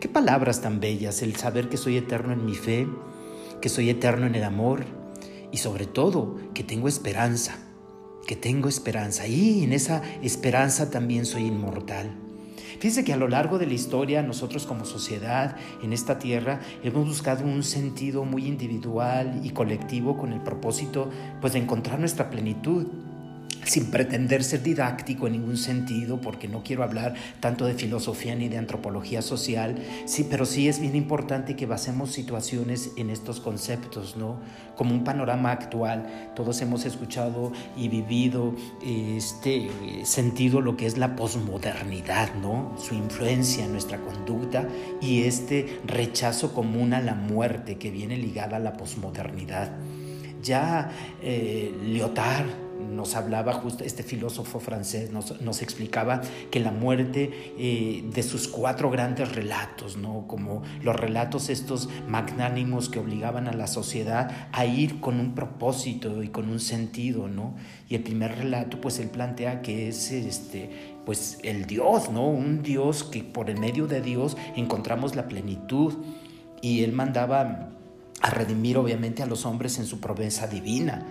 Qué 0.00 0.08
palabras 0.08 0.60
tan 0.60 0.80
bellas 0.80 1.22
el 1.22 1.36
saber 1.36 1.68
que 1.68 1.76
soy 1.76 1.96
eterno 1.96 2.32
en 2.32 2.44
mi 2.44 2.54
fe, 2.54 2.86
que 3.60 3.68
soy 3.68 3.90
eterno 3.90 4.26
en 4.26 4.34
el 4.34 4.44
amor 4.44 4.84
y 5.50 5.56
sobre 5.56 5.86
todo 5.86 6.36
que 6.54 6.64
tengo 6.64 6.88
esperanza, 6.88 7.58
que 8.26 8.36
tengo 8.36 8.68
esperanza 8.68 9.26
y 9.26 9.64
en 9.64 9.72
esa 9.72 10.02
esperanza 10.22 10.90
también 10.90 11.24
soy 11.26 11.46
inmortal. 11.46 12.27
Fíjense 12.78 13.04
que 13.04 13.12
a 13.12 13.16
lo 13.16 13.26
largo 13.26 13.58
de 13.58 13.66
la 13.66 13.74
historia 13.74 14.22
nosotros 14.22 14.64
como 14.64 14.84
sociedad 14.84 15.56
en 15.82 15.92
esta 15.92 16.20
tierra 16.20 16.60
hemos 16.84 17.08
buscado 17.08 17.44
un 17.44 17.64
sentido 17.64 18.24
muy 18.24 18.46
individual 18.46 19.40
y 19.42 19.50
colectivo 19.50 20.16
con 20.16 20.32
el 20.32 20.40
propósito 20.40 21.10
pues 21.40 21.54
de 21.54 21.58
encontrar 21.58 21.98
nuestra 21.98 22.30
plenitud 22.30 22.86
sin 23.68 23.90
pretender 23.90 24.42
ser 24.42 24.62
didáctico 24.62 25.26
en 25.26 25.34
ningún 25.34 25.56
sentido, 25.56 26.20
porque 26.20 26.48
no 26.48 26.62
quiero 26.62 26.82
hablar 26.82 27.14
tanto 27.40 27.66
de 27.66 27.74
filosofía 27.74 28.34
ni 28.34 28.48
de 28.48 28.58
antropología 28.58 29.22
social, 29.22 29.76
sí, 30.06 30.26
pero 30.28 30.46
sí 30.46 30.68
es 30.68 30.80
bien 30.80 30.96
importante 30.96 31.54
que 31.54 31.66
basemos 31.66 32.10
situaciones 32.12 32.92
en 32.96 33.10
estos 33.10 33.40
conceptos, 33.40 34.16
¿no? 34.16 34.40
Como 34.76 34.94
un 34.94 35.04
panorama 35.04 35.52
actual, 35.52 36.32
todos 36.34 36.60
hemos 36.62 36.86
escuchado 36.86 37.52
y 37.76 37.88
vivido 37.88 38.54
este 38.82 39.68
sentido 40.04 40.60
lo 40.60 40.76
que 40.76 40.86
es 40.86 40.96
la 40.96 41.14
posmodernidad, 41.16 42.34
¿no? 42.34 42.74
Su 42.78 42.94
influencia 42.94 43.64
en 43.64 43.72
nuestra 43.72 43.98
conducta 43.98 44.66
y 45.00 45.24
este 45.24 45.80
rechazo 45.84 46.54
común 46.54 46.94
a 46.94 47.00
la 47.00 47.14
muerte 47.14 47.76
que 47.76 47.90
viene 47.90 48.16
ligada 48.16 48.56
a 48.56 48.60
la 48.60 48.72
posmodernidad. 48.72 49.72
Ya 50.42 50.90
eh, 51.20 51.74
Lyotard 51.84 52.67
nos 52.78 53.14
hablaba 53.14 53.52
justo, 53.52 53.84
este 53.84 54.02
filósofo 54.02 54.60
francés 54.60 55.10
nos, 55.10 55.62
explicaba 55.62 56.20
que 56.50 56.60
la 56.60 56.70
muerte 56.70 57.54
eh, 57.58 58.04
de 58.12 58.22
sus 58.22 58.48
cuatro 58.48 58.90
grandes 58.90 59.34
relatos, 59.34 59.96
¿no? 59.96 60.26
como 60.26 60.62
los 60.82 60.94
relatos 60.94 61.48
estos 61.48 61.88
magnánimos 62.08 62.88
que 62.88 62.98
obligaban 62.98 63.48
a 63.48 63.52
la 63.52 63.66
sociedad 63.66 64.48
a 64.52 64.66
ir 64.66 65.00
con 65.00 65.20
un 65.20 65.34
propósito 65.34 66.22
y 66.22 66.28
con 66.28 66.48
un 66.48 66.60
sentido, 66.60 67.28
¿no? 67.28 67.54
Y 67.88 67.94
el 67.94 68.02
primer 68.02 68.36
relato, 68.36 68.80
pues 68.80 68.98
él 68.98 69.08
plantea 69.08 69.62
que 69.62 69.88
es 69.88 70.12
este, 70.12 70.70
pues 71.04 71.38
el 71.42 71.66
Dios, 71.66 72.10
¿no? 72.10 72.28
Un 72.28 72.62
Dios 72.62 73.04
que 73.04 73.24
por 73.24 73.50
el 73.50 73.58
medio 73.58 73.86
de 73.86 74.00
Dios 74.00 74.36
encontramos 74.56 75.16
la 75.16 75.26
plenitud. 75.26 75.94
Y 76.60 76.82
él 76.82 76.92
mandaba 76.92 77.70
a 78.20 78.30
redimir 78.30 78.76
obviamente 78.78 79.22
a 79.22 79.26
los 79.26 79.46
hombres 79.46 79.78
en 79.78 79.86
su 79.86 80.00
promesa 80.00 80.46
divina. 80.48 81.06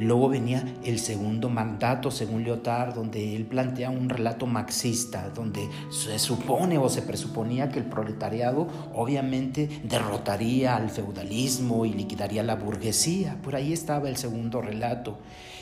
Luego 0.00 0.30
venía 0.30 0.64
el 0.82 0.98
segundo 0.98 1.50
mandato, 1.50 2.10
según 2.10 2.42
Lyotard, 2.42 2.94
donde 2.94 3.36
él 3.36 3.44
plantea 3.44 3.90
un 3.90 4.08
relato 4.08 4.46
marxista, 4.46 5.28
donde 5.28 5.68
se 5.90 6.18
supone 6.18 6.78
o 6.78 6.88
se 6.88 7.02
presuponía 7.02 7.68
que 7.68 7.80
el 7.80 7.84
proletariado 7.84 8.66
obviamente 8.94 9.68
derrotaría 9.84 10.74
al 10.74 10.88
feudalismo 10.88 11.84
y 11.84 11.92
liquidaría 11.92 12.42
la 12.42 12.54
burguesía. 12.54 13.36
Por 13.42 13.54
ahí 13.54 13.74
estaba 13.74 14.08
el 14.08 14.16
segundo 14.16 14.62
relato. 14.62 15.18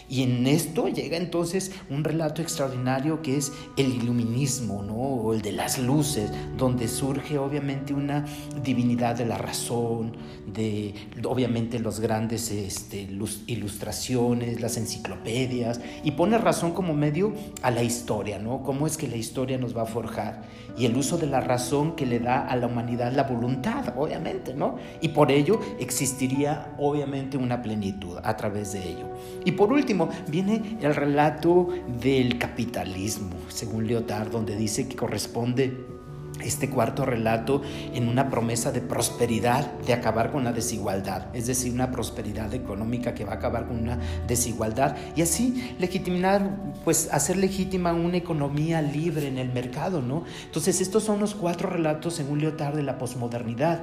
Y 0.09 0.23
en 0.23 0.47
esto 0.47 0.89
llega 0.89 1.17
entonces 1.17 1.73
un 1.91 2.03
relato 2.03 2.41
extraordinario 2.41 3.21
que 3.21 3.37
es 3.37 3.53
el 3.77 3.95
iluminismo, 3.95 4.83
¿no? 4.83 4.95
O 4.95 5.35
el 5.35 5.43
de 5.43 5.53
las 5.53 5.79
luces, 5.79 6.31
donde 6.57 6.89
surge 6.89 7.39
obviamente 7.39 7.93
una 7.93 8.25
divinidad 8.63 9.17
de 9.17 9.27
la 9.27 9.37
razón, 9.37 10.17
de 10.47 10.95
obviamente 11.25 11.79
los 11.79 12.01
grandes 12.01 12.51
este, 12.51 13.09
ilustraciones, 13.47 14.61
las 14.61 14.77
enciclopedias, 14.77 15.81
y 16.03 16.13
pone 16.13 16.39
razón 16.39 16.73
como 16.73 16.95
medio 16.95 17.35
a 17.63 17.71
la 17.71 17.83
historia, 17.83 18.39
¿no? 18.39 18.63
Cómo 18.63 18.87
es 18.87 18.97
que 18.97 19.09
la 19.09 19.17
historia 19.17 19.59
nos 19.59 19.77
va 19.77 19.83
a 19.83 19.87
forjar. 19.87 20.43
Y 20.77 20.87
el 20.87 20.97
uso 20.97 21.19
de 21.19 21.27
la 21.27 21.41
razón 21.41 21.97
que 21.97 22.07
le 22.07 22.21
da 22.21 22.47
a 22.47 22.57
la 22.57 22.67
humanidad 22.67 23.13
la 23.13 23.25
voluntad, 23.25 23.95
obviamente, 23.97 24.55
¿no? 24.55 24.77
Y 25.01 25.09
por 25.09 25.31
ello 25.33 25.61
existiría 25.81 26.75
obviamente 26.79 27.37
una 27.37 27.63
plenitud 27.63 28.17
a 28.23 28.37
través 28.37 28.73
de 28.73 28.89
ello. 28.89 29.07
Y 29.45 29.53
por 29.53 29.73
último, 29.73 29.98
viene 30.29 30.79
el 30.81 30.95
relato 30.95 31.69
del 32.01 32.39
capitalismo, 32.39 33.37
según 33.49 33.87
Lyotard, 33.87 34.31
donde 34.31 34.57
dice 34.57 34.89
que 34.89 34.97
corresponde 34.97 35.99
este 36.43 36.71
cuarto 36.71 37.05
relato 37.05 37.63
en 37.93 38.09
una 38.09 38.31
promesa 38.31 38.71
de 38.73 38.81
prosperidad, 38.81 39.73
de 39.81 39.93
acabar 39.93 40.31
con 40.31 40.45
la 40.45 40.53
desigualdad, 40.53 41.27
es 41.35 41.47
decir, 41.47 41.73
una 41.73 41.91
prosperidad 41.91 42.53
económica 42.55 43.15
que 43.15 43.25
va 43.25 43.33
a 43.33 43.37
acabar 43.37 43.67
con 43.67 43.79
una 43.79 43.99
desigualdad 44.27 44.97
y 45.17 45.23
así 45.23 45.75
legitimar, 45.79 46.73
pues 46.85 47.09
hacer 47.13 47.37
legítima 47.37 47.93
una 47.93 48.17
economía 48.17 48.83
libre 48.83 49.29
en 49.29 49.39
el 49.39 49.53
mercado, 49.53 50.03
¿no? 50.03 50.25
Entonces, 50.45 50.81
estos 50.81 51.05
son 51.05 51.21
los 51.21 51.35
cuatro 51.35 51.69
relatos, 51.69 52.15
según 52.15 52.39
Lyotard, 52.39 52.77
de 52.77 52.83
la 52.83 52.99
posmodernidad 52.99 53.81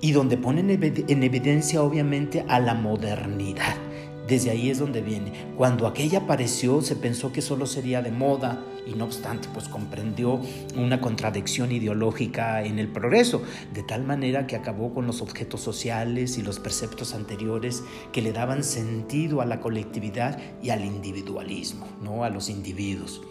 y 0.00 0.12
donde 0.12 0.36
ponen 0.36 0.70
en 0.70 1.22
evidencia, 1.22 1.82
obviamente, 1.82 2.44
a 2.48 2.60
la 2.60 2.74
modernidad. 2.74 3.85
Desde 4.26 4.50
ahí 4.50 4.70
es 4.70 4.78
donde 4.80 5.02
viene. 5.02 5.32
Cuando 5.56 5.86
aquella 5.86 6.20
apareció 6.20 6.82
se 6.82 6.96
pensó 6.96 7.32
que 7.32 7.42
solo 7.42 7.64
sería 7.66 8.02
de 8.02 8.10
moda 8.10 8.64
y 8.84 8.94
no 8.94 9.04
obstante 9.04 9.48
pues 9.52 9.68
comprendió 9.68 10.40
una 10.76 11.00
contradicción 11.00 11.70
ideológica 11.70 12.64
en 12.64 12.78
el 12.78 12.88
progreso, 12.88 13.42
de 13.72 13.84
tal 13.84 14.04
manera 14.04 14.46
que 14.46 14.56
acabó 14.56 14.92
con 14.92 15.06
los 15.06 15.22
objetos 15.22 15.60
sociales 15.60 16.38
y 16.38 16.42
los 16.42 16.58
preceptos 16.58 17.14
anteriores 17.14 17.84
que 18.12 18.22
le 18.22 18.32
daban 18.32 18.64
sentido 18.64 19.40
a 19.40 19.46
la 19.46 19.60
colectividad 19.60 20.38
y 20.60 20.70
al 20.70 20.84
individualismo, 20.84 21.86
no 22.02 22.24
a 22.24 22.30
los 22.30 22.48
individuos. 22.48 23.22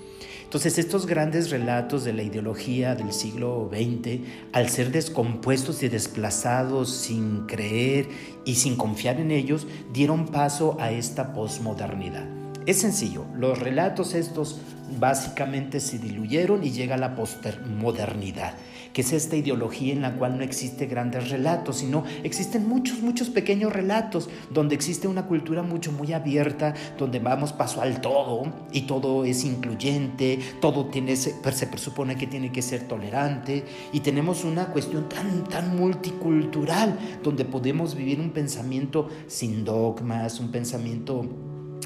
Entonces 0.46 0.78
estos 0.78 1.06
grandes 1.06 1.50
relatos 1.50 2.06
de 2.06 2.14
la 2.14 2.24
ideología 2.24 2.96
del 2.96 3.12
siglo 3.12 3.70
XX, 3.70 4.22
al 4.54 4.70
ser 4.70 4.92
descompuestos 4.92 5.84
y 5.84 5.90
desplazados 5.90 6.92
sin 6.92 7.42
creer 7.48 8.08
y 8.46 8.56
sin 8.56 8.78
confiar 8.78 9.20
en 9.20 9.32
ellos, 9.32 9.68
dieron 9.92 10.28
paso 10.28 10.78
a 10.80 10.92
esta 10.92 11.34
posmodernidad. 11.34 12.26
Es 12.66 12.78
sencillo, 12.78 13.26
los 13.36 13.60
relatos 13.60 14.14
estos 14.14 14.60
básicamente 15.00 15.80
se 15.80 16.00
diluyeron 16.00 16.64
y 16.64 16.72
llega 16.72 16.96
la 16.96 17.16
postmodernidad, 17.16 18.54
que 18.96 19.02
es 19.02 19.12
esta 19.12 19.36
ideología 19.36 19.92
en 19.92 20.02
la 20.02 20.16
cual 20.16 20.38
no 20.38 20.44
existe 20.46 20.86
grandes 20.86 21.30
relatos, 21.30 21.80
sino 21.80 22.06
existen 22.24 22.66
muchos, 22.66 23.02
muchos 23.02 23.30
pequeños 23.30 23.74
relatos, 23.74 24.30
donde 24.50 24.74
existe 24.74 25.10
una 25.10 25.28
cultura 25.28 25.64
mucho, 25.64 25.92
muy 25.92 26.14
abierta, 26.14 26.74
donde 26.98 27.20
vamos 27.20 27.52
paso 27.52 27.82
al 27.82 28.00
todo 28.00 28.54
y 28.72 28.84
todo 28.84 29.26
es 29.26 29.44
incluyente, 29.44 30.40
todo 30.62 30.86
tiene, 30.86 31.18
se 31.18 31.34
presupone 31.68 32.16
que 32.16 32.26
tiene 32.26 32.54
que 32.54 32.62
ser 32.62 32.88
tolerante 32.88 33.66
y 33.92 34.00
tenemos 34.00 34.46
una 34.46 34.68
cuestión 34.68 35.10
tan, 35.10 35.44
tan 35.44 35.76
multicultural, 35.76 36.98
donde 37.22 37.44
podemos 37.44 37.96
vivir 37.96 38.22
un 38.22 38.30
pensamiento 38.30 39.10
sin 39.28 39.66
dogmas, 39.66 40.40
un 40.40 40.52
pensamiento 40.52 41.26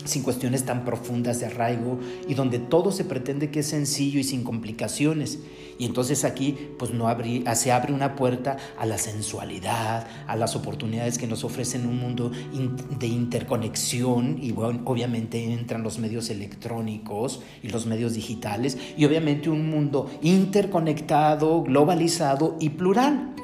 sin 0.09 0.23
cuestiones 0.23 0.65
tan 0.65 0.85
profundas 0.85 1.39
de 1.39 1.45
arraigo 1.45 1.99
y 2.27 2.33
donde 2.33 2.59
todo 2.59 2.91
se 2.91 3.05
pretende 3.05 3.49
que 3.51 3.59
es 3.59 3.67
sencillo 3.67 4.19
y 4.19 4.23
sin 4.23 4.43
complicaciones. 4.43 5.39
Y 5.77 5.85
entonces 5.85 6.25
aquí 6.25 6.57
pues 6.77 6.91
no 6.91 7.07
se 7.55 7.71
abre 7.71 7.93
una 7.93 8.15
puerta 8.15 8.57
a 8.77 8.85
la 8.85 8.97
sensualidad, 8.97 10.07
a 10.27 10.35
las 10.35 10.55
oportunidades 10.57 11.17
que 11.17 11.25
nos 11.25 11.45
ofrecen 11.45 11.87
un 11.87 11.97
mundo 11.97 12.31
de 12.99 13.07
interconexión 13.07 14.39
y 14.41 14.51
obviamente 14.51 15.41
entran 15.53 15.83
los 15.83 15.97
medios 15.97 16.29
electrónicos 16.29 17.41
y 17.63 17.69
los 17.69 17.85
medios 17.85 18.13
digitales 18.13 18.77
y 18.97 19.05
obviamente 19.05 19.49
un 19.49 19.69
mundo 19.69 20.09
interconectado, 20.21 21.63
globalizado 21.63 22.57
y 22.59 22.69
plural. 22.69 23.35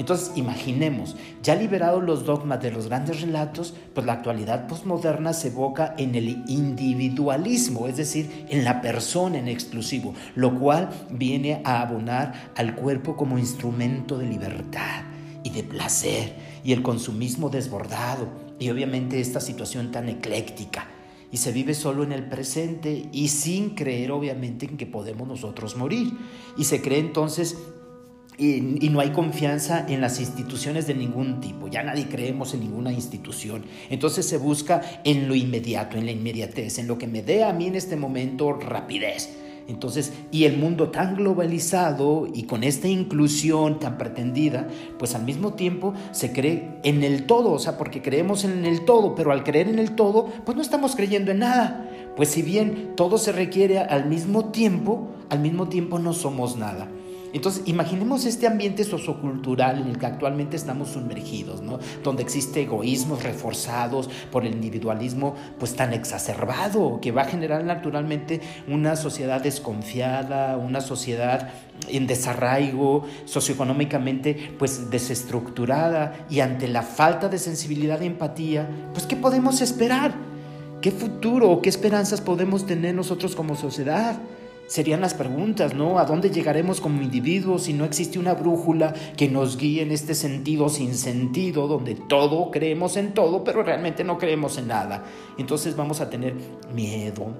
Entonces, 0.00 0.32
imaginemos, 0.34 1.14
ya 1.42 1.54
liberados 1.54 2.02
los 2.02 2.24
dogmas 2.24 2.62
de 2.62 2.70
los 2.70 2.86
grandes 2.86 3.20
relatos, 3.20 3.74
pues 3.94 4.06
la 4.06 4.14
actualidad 4.14 4.66
postmoderna 4.66 5.34
se 5.34 5.48
evoca 5.48 5.94
en 5.98 6.14
el 6.14 6.42
individualismo, 6.48 7.86
es 7.86 7.98
decir, 7.98 8.46
en 8.48 8.64
la 8.64 8.80
persona 8.80 9.38
en 9.38 9.46
exclusivo, 9.46 10.14
lo 10.36 10.58
cual 10.58 10.88
viene 11.10 11.60
a 11.66 11.82
abonar 11.82 12.50
al 12.56 12.76
cuerpo 12.76 13.14
como 13.14 13.38
instrumento 13.38 14.16
de 14.16 14.24
libertad 14.24 15.02
y 15.44 15.50
de 15.50 15.64
placer 15.64 16.34
y 16.64 16.72
el 16.72 16.80
consumismo 16.80 17.50
desbordado 17.50 18.26
y 18.58 18.70
obviamente 18.70 19.20
esta 19.20 19.38
situación 19.38 19.92
tan 19.92 20.08
ecléctica 20.08 20.88
y 21.30 21.36
se 21.36 21.52
vive 21.52 21.74
solo 21.74 22.04
en 22.04 22.12
el 22.12 22.26
presente 22.26 23.10
y 23.12 23.28
sin 23.28 23.74
creer 23.74 24.12
obviamente 24.12 24.64
en 24.64 24.78
que 24.78 24.86
podemos 24.86 25.28
nosotros 25.28 25.76
morir. 25.76 26.12
Y 26.56 26.64
se 26.64 26.82
cree 26.82 26.98
entonces 26.98 27.56
y, 28.40 28.88
no 28.88 29.00
hay 29.00 29.10
confianza 29.10 29.84
en 29.86 30.00
las 30.00 30.18
instituciones 30.18 30.86
de 30.86 30.94
ningún 30.94 31.40
tipo, 31.40 31.68
ya 31.68 31.82
nadie 31.82 32.06
creemos 32.08 32.54
en 32.54 32.60
ninguna 32.60 32.90
institución. 32.90 33.64
Entonces 33.90 34.26
se 34.26 34.38
busca 34.38 34.80
en 35.04 35.28
lo 35.28 35.34
inmediato, 35.34 35.98
en 35.98 36.06
la 36.06 36.12
inmediatez, 36.12 36.78
en 36.78 36.88
lo 36.88 36.96
que 36.96 37.06
me 37.06 37.22
dé 37.22 37.44
a 37.44 37.52
mí 37.52 37.66
en 37.66 37.76
este 37.76 37.96
momento 37.96 38.54
rapidez. 38.54 39.36
Entonces, 39.68 40.12
y 40.32 40.44
el 40.44 40.56
mundo 40.56 40.90
tan 40.90 41.16
globalizado 41.16 42.26
y 42.32 42.44
con 42.44 42.64
esta 42.64 42.88
inclusión 42.88 43.78
tan 43.78 43.98
pretendida, 43.98 44.66
pues 44.98 45.14
al 45.14 45.24
mismo 45.24 45.52
tiempo 45.52 45.94
se 46.10 46.32
cree 46.32 46.80
en 46.82 47.04
el 47.04 47.26
todo, 47.26 47.52
o 47.52 47.58
sea, 47.58 47.76
porque 47.76 48.02
creemos 48.02 48.44
en 48.44 48.64
el 48.64 48.84
todo, 48.84 49.14
pero 49.14 49.32
al 49.32 49.44
creer 49.44 49.68
en 49.68 49.78
el 49.78 49.94
todo, 49.94 50.28
pues 50.44 50.56
no 50.56 50.62
estamos 50.62 50.96
creyendo 50.96 51.30
en 51.30 51.40
nada. 51.40 51.88
Pues 52.16 52.30
si 52.30 52.42
bien 52.42 52.94
todo 52.96 53.18
se 53.18 53.32
requiere 53.32 53.78
al 53.78 54.06
mismo 54.06 54.46
tiempo, 54.46 55.08
al 55.28 55.40
mismo 55.40 55.68
tiempo 55.68 55.98
no 55.98 56.14
somos 56.14 56.56
nada. 56.56 56.88
Entonces, 57.32 57.62
imaginemos 57.66 58.24
este 58.24 58.46
ambiente 58.46 58.84
sociocultural 58.84 59.78
en 59.78 59.88
el 59.88 59.98
que 59.98 60.06
actualmente 60.06 60.56
estamos 60.56 60.90
sumergidos, 60.90 61.62
¿no? 61.62 61.78
Donde 62.02 62.22
existe 62.22 62.62
egoísmos 62.62 63.22
reforzados 63.22 64.10
por 64.32 64.44
el 64.44 64.54
individualismo 64.54 65.34
pues 65.58 65.74
tan 65.74 65.92
exacerbado 65.92 66.98
que 67.00 67.12
va 67.12 67.22
a 67.22 67.26
generar 67.26 67.64
naturalmente 67.64 68.40
una 68.68 68.96
sociedad 68.96 69.40
desconfiada, 69.40 70.56
una 70.56 70.80
sociedad 70.80 71.50
en 71.88 72.06
desarraigo, 72.06 73.04
socioeconómicamente 73.24 74.54
pues 74.58 74.90
desestructurada 74.90 76.26
y 76.28 76.40
ante 76.40 76.68
la 76.68 76.82
falta 76.82 77.28
de 77.28 77.38
sensibilidad 77.38 78.00
y 78.00 78.06
empatía, 78.06 78.68
pues 78.92 79.06
¿qué 79.06 79.16
podemos 79.16 79.60
esperar? 79.60 80.14
¿Qué 80.80 80.90
futuro 80.90 81.50
o 81.50 81.60
qué 81.60 81.68
esperanzas 81.68 82.20
podemos 82.20 82.66
tener 82.66 82.94
nosotros 82.94 83.36
como 83.36 83.54
sociedad? 83.54 84.18
Serían 84.70 85.00
las 85.00 85.14
preguntas, 85.14 85.74
¿no? 85.74 85.98
¿A 85.98 86.04
dónde 86.04 86.30
llegaremos 86.30 86.80
como 86.80 87.02
individuos 87.02 87.64
si 87.64 87.72
no 87.72 87.84
existe 87.84 88.20
una 88.20 88.34
brújula 88.34 88.94
que 89.16 89.28
nos 89.28 89.56
guíe 89.56 89.82
en 89.82 89.90
este 89.90 90.14
sentido 90.14 90.68
sin 90.68 90.94
sentido, 90.94 91.66
donde 91.66 91.96
todo 91.96 92.52
creemos 92.52 92.96
en 92.96 93.12
todo, 93.12 93.42
pero 93.42 93.64
realmente 93.64 94.04
no 94.04 94.16
creemos 94.16 94.58
en 94.58 94.68
nada? 94.68 95.04
Entonces 95.38 95.74
vamos 95.74 96.00
a 96.00 96.08
tener 96.08 96.36
miedo, 96.72 97.34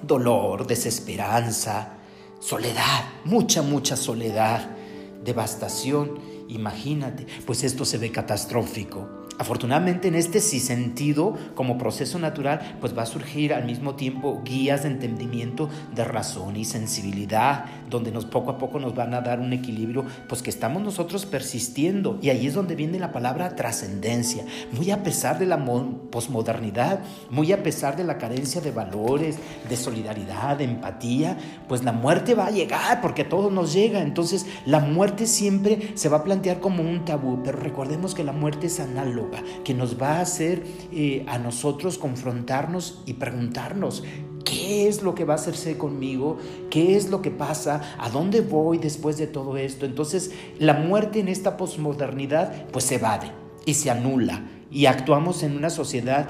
dolor, 0.00 0.66
desesperanza, 0.66 1.98
soledad, 2.40 3.10
mucha, 3.26 3.60
mucha 3.60 3.94
soledad, 3.94 4.66
devastación. 5.22 6.18
Imagínate, 6.48 7.26
pues 7.44 7.62
esto 7.62 7.84
se 7.84 7.98
ve 7.98 8.10
catastrófico. 8.10 9.23
Afortunadamente 9.38 10.08
en 10.08 10.14
este 10.14 10.40
sí 10.40 10.60
sentido, 10.60 11.36
como 11.54 11.76
proceso 11.76 12.18
natural, 12.18 12.76
pues 12.80 12.96
va 12.96 13.02
a 13.02 13.06
surgir 13.06 13.52
al 13.52 13.64
mismo 13.64 13.94
tiempo 13.94 14.42
guías 14.44 14.84
de 14.84 14.90
entendimiento, 14.90 15.68
de 15.94 16.04
razón 16.04 16.56
y 16.56 16.64
sensibilidad, 16.64 17.64
donde 17.90 18.12
nos 18.12 18.24
poco 18.24 18.50
a 18.50 18.58
poco 18.58 18.78
nos 18.78 18.94
van 18.94 19.14
a 19.14 19.20
dar 19.20 19.40
un 19.40 19.52
equilibrio, 19.52 20.04
pues 20.28 20.42
que 20.42 20.50
estamos 20.50 20.82
nosotros 20.82 21.26
persistiendo. 21.26 22.18
Y 22.22 22.30
ahí 22.30 22.46
es 22.46 22.54
donde 22.54 22.76
viene 22.76 22.98
la 22.98 23.12
palabra 23.12 23.56
trascendencia, 23.56 24.44
muy 24.72 24.90
a 24.90 25.02
pesar 25.02 25.38
de 25.38 25.46
la 25.46 25.64
posmodernidad, 26.10 27.00
muy 27.30 27.52
a 27.52 27.62
pesar 27.62 27.96
de 27.96 28.04
la 28.04 28.18
carencia 28.18 28.60
de 28.60 28.70
valores, 28.70 29.38
de 29.68 29.76
solidaridad, 29.76 30.58
de 30.58 30.64
empatía, 30.64 31.36
pues 31.68 31.82
la 31.82 31.92
muerte 31.92 32.34
va 32.34 32.46
a 32.46 32.50
llegar 32.50 33.00
porque 33.00 33.22
a 33.22 33.28
todos 33.28 33.52
nos 33.52 33.72
llega. 33.72 34.00
Entonces 34.00 34.46
la 34.66 34.80
muerte 34.80 35.26
siempre 35.26 35.92
se 35.94 36.08
va 36.08 36.18
a 36.18 36.24
plantear 36.24 36.60
como 36.60 36.82
un 36.82 37.04
tabú, 37.04 37.42
pero 37.42 37.58
recordemos 37.58 38.14
que 38.14 38.24
la 38.24 38.32
muerte 38.32 38.66
es 38.66 38.80
que 39.64 39.74
nos 39.74 40.00
va 40.00 40.18
a 40.18 40.20
hacer 40.20 40.64
eh, 40.92 41.24
a 41.28 41.38
nosotros 41.38 41.98
confrontarnos 41.98 43.02
y 43.06 43.14
preguntarnos, 43.14 44.02
¿Qué 44.44 44.88
es 44.88 45.02
lo 45.02 45.14
que 45.14 45.24
va 45.24 45.32
a 45.32 45.36
hacerse 45.36 45.78
conmigo? 45.78 46.36
¿Qué 46.70 46.96
es 46.96 47.08
lo 47.08 47.22
que 47.22 47.30
pasa? 47.30 47.96
¿A 47.98 48.10
dónde 48.10 48.42
voy 48.42 48.76
después 48.76 49.16
de 49.16 49.26
todo 49.26 49.56
esto? 49.56 49.86
Entonces, 49.86 50.32
la 50.58 50.74
muerte 50.74 51.18
en 51.18 51.28
esta 51.28 51.56
posmodernidad 51.56 52.66
pues 52.66 52.84
se 52.84 52.96
evade 52.96 53.32
y 53.64 53.74
se 53.74 53.90
anula 53.90 54.44
y 54.70 54.86
actuamos 54.86 55.42
en 55.42 55.56
una 55.56 55.70
sociedad 55.70 56.28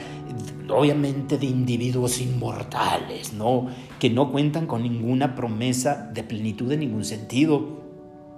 obviamente 0.68 1.38
de 1.38 1.46
individuos 1.46 2.20
inmortales, 2.20 3.32
¿no? 3.32 3.68
Que 3.98 4.10
no 4.10 4.30
cuentan 4.30 4.66
con 4.66 4.82
ninguna 4.82 5.34
promesa 5.34 6.10
de 6.12 6.22
plenitud 6.22 6.70
en 6.72 6.80
ningún 6.80 7.04
sentido 7.04 7.83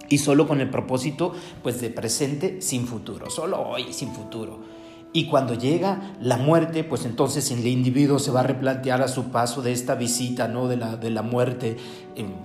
y 0.09 0.17
solo 0.19 0.47
con 0.47 0.61
el 0.61 0.69
propósito 0.69 1.33
pues 1.63 1.81
de 1.81 1.89
presente 1.89 2.61
sin 2.61 2.87
futuro, 2.87 3.29
solo 3.29 3.61
hoy 3.61 3.93
sin 3.93 4.11
futuro. 4.11 4.77
Y 5.13 5.25
cuando 5.25 5.53
llega 5.53 6.15
la 6.21 6.37
muerte, 6.37 6.83
pues 6.83 7.05
entonces 7.05 7.49
el 7.49 7.65
individuo 7.65 8.19
se 8.19 8.29
va 8.29 8.41
a 8.41 8.43
replantear 8.43 9.01
a 9.01 9.07
su 9.07 9.31
paso 9.31 9.61
de 9.61 9.71
esta 9.71 9.95
visita, 9.95 10.47
¿no? 10.47 10.67
De 10.67 10.77
la, 10.77 10.97
de 10.97 11.09
la 11.09 11.21
muerte, 11.21 11.77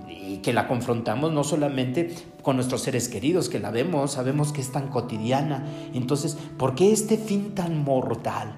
y 0.09 0.37
que 0.37 0.53
la 0.53 0.67
confrontamos 0.67 1.31
no 1.31 1.43
solamente 1.43 2.15
con 2.41 2.55
nuestros 2.55 2.81
seres 2.81 3.09
queridos, 3.09 3.49
que 3.49 3.59
la 3.59 3.69
vemos, 3.69 4.13
sabemos 4.13 4.53
que 4.53 4.61
es 4.61 4.71
tan 4.71 4.87
cotidiana. 4.87 5.65
Entonces, 5.93 6.37
¿por 6.57 6.73
qué 6.73 6.91
este 6.91 7.17
fin 7.17 7.53
tan 7.53 7.83
mortal? 7.83 8.55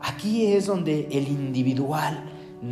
Aquí 0.00 0.46
es 0.46 0.66
donde 0.66 1.08
el 1.10 1.28
individual 1.28 2.24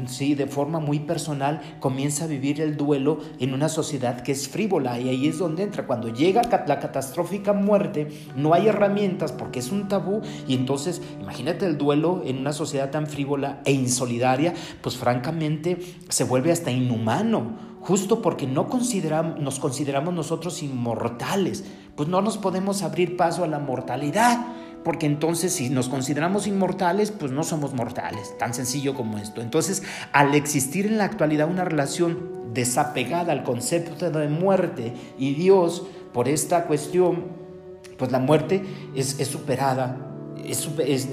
sí, 0.07 0.35
de 0.35 0.47
forma 0.47 0.81
muy 0.81 1.01
personal, 1.01 1.61
comienza 1.81 2.25
a 2.25 2.29
vivir 2.29 2.61
el 2.61 2.77
duelo 2.77 3.19
en 3.39 3.55
una 3.55 3.69
sociedad 3.69 4.21
que 4.21 4.33
es 4.33 4.49
frívola. 4.49 5.01
Y 5.01 5.09
ahí 5.09 5.29
es 5.29 5.39
donde 5.39 5.63
entra. 5.63 5.87
Cuando 5.87 6.09
llega 6.09 6.43
la 6.67 6.79
catastrófica 6.79 7.53
muerte, 7.53 8.09
no 8.37 8.55
hay 8.55 8.69
herramientas 8.69 9.33
porque 9.33 9.61
es 9.61 9.73
un 9.73 9.89
tabú. 9.89 10.21
Y 10.47 10.55
entonces 10.55 11.01
imagínate 11.21 11.67
el 11.67 11.79
duelo 11.79 12.23
en 12.25 12.39
una 12.39 12.53
sociedad 12.53 12.91
tan 12.91 13.07
frívola 13.07 13.61
e 13.65 13.73
insolidaria, 13.73 14.55
pues 14.83 14.97
francamente 14.97 15.79
se 16.09 16.25
vuelve 16.25 16.53
hasta 16.53 16.71
inhumano. 16.71 17.69
Justo 17.81 18.21
porque 18.21 18.47
no 18.47 18.69
nos 19.39 19.59
consideramos 19.61 20.15
nosotros 20.15 20.63
inmortales, 20.63 21.65
pues 21.97 22.09
no 22.09 22.21
nos 22.21 22.37
podemos 22.37 22.83
abrir 22.83 23.17
paso 23.17 23.45
a 23.45 23.49
la 23.49 23.59
mortalidad 23.59 24.47
porque 24.85 25.07
entonces 25.07 25.53
si 25.53 25.71
nos 25.71 25.89
consideramos 25.89 26.47
inmortales, 26.47 27.11
pues 27.11 27.33
no 27.33 27.43
somos 27.43 27.75
mortales, 27.75 28.37
tan 28.39 28.55
sencillo 28.55 28.95
como 28.95 29.19
esto. 29.19 29.41
Entonces, 29.41 29.83
al 30.13 30.35
existir 30.35 30.87
en 30.87 30.99
la 30.99 31.05
actualidad 31.05 31.49
una 31.49 31.65
relación 31.65 32.39
desapegada 32.55 33.33
al 33.33 33.45
concepto 33.45 34.11
de 34.11 34.29
muerte 34.29 34.93
y 35.19 35.35
Dios 35.35 35.87
por 36.13 36.29
esta 36.29 36.65
cuestión, 36.65 37.25
pues 37.99 38.11
la 38.13 38.19
muerte 38.19 38.63
es, 38.95 39.17
superada, 39.27 39.97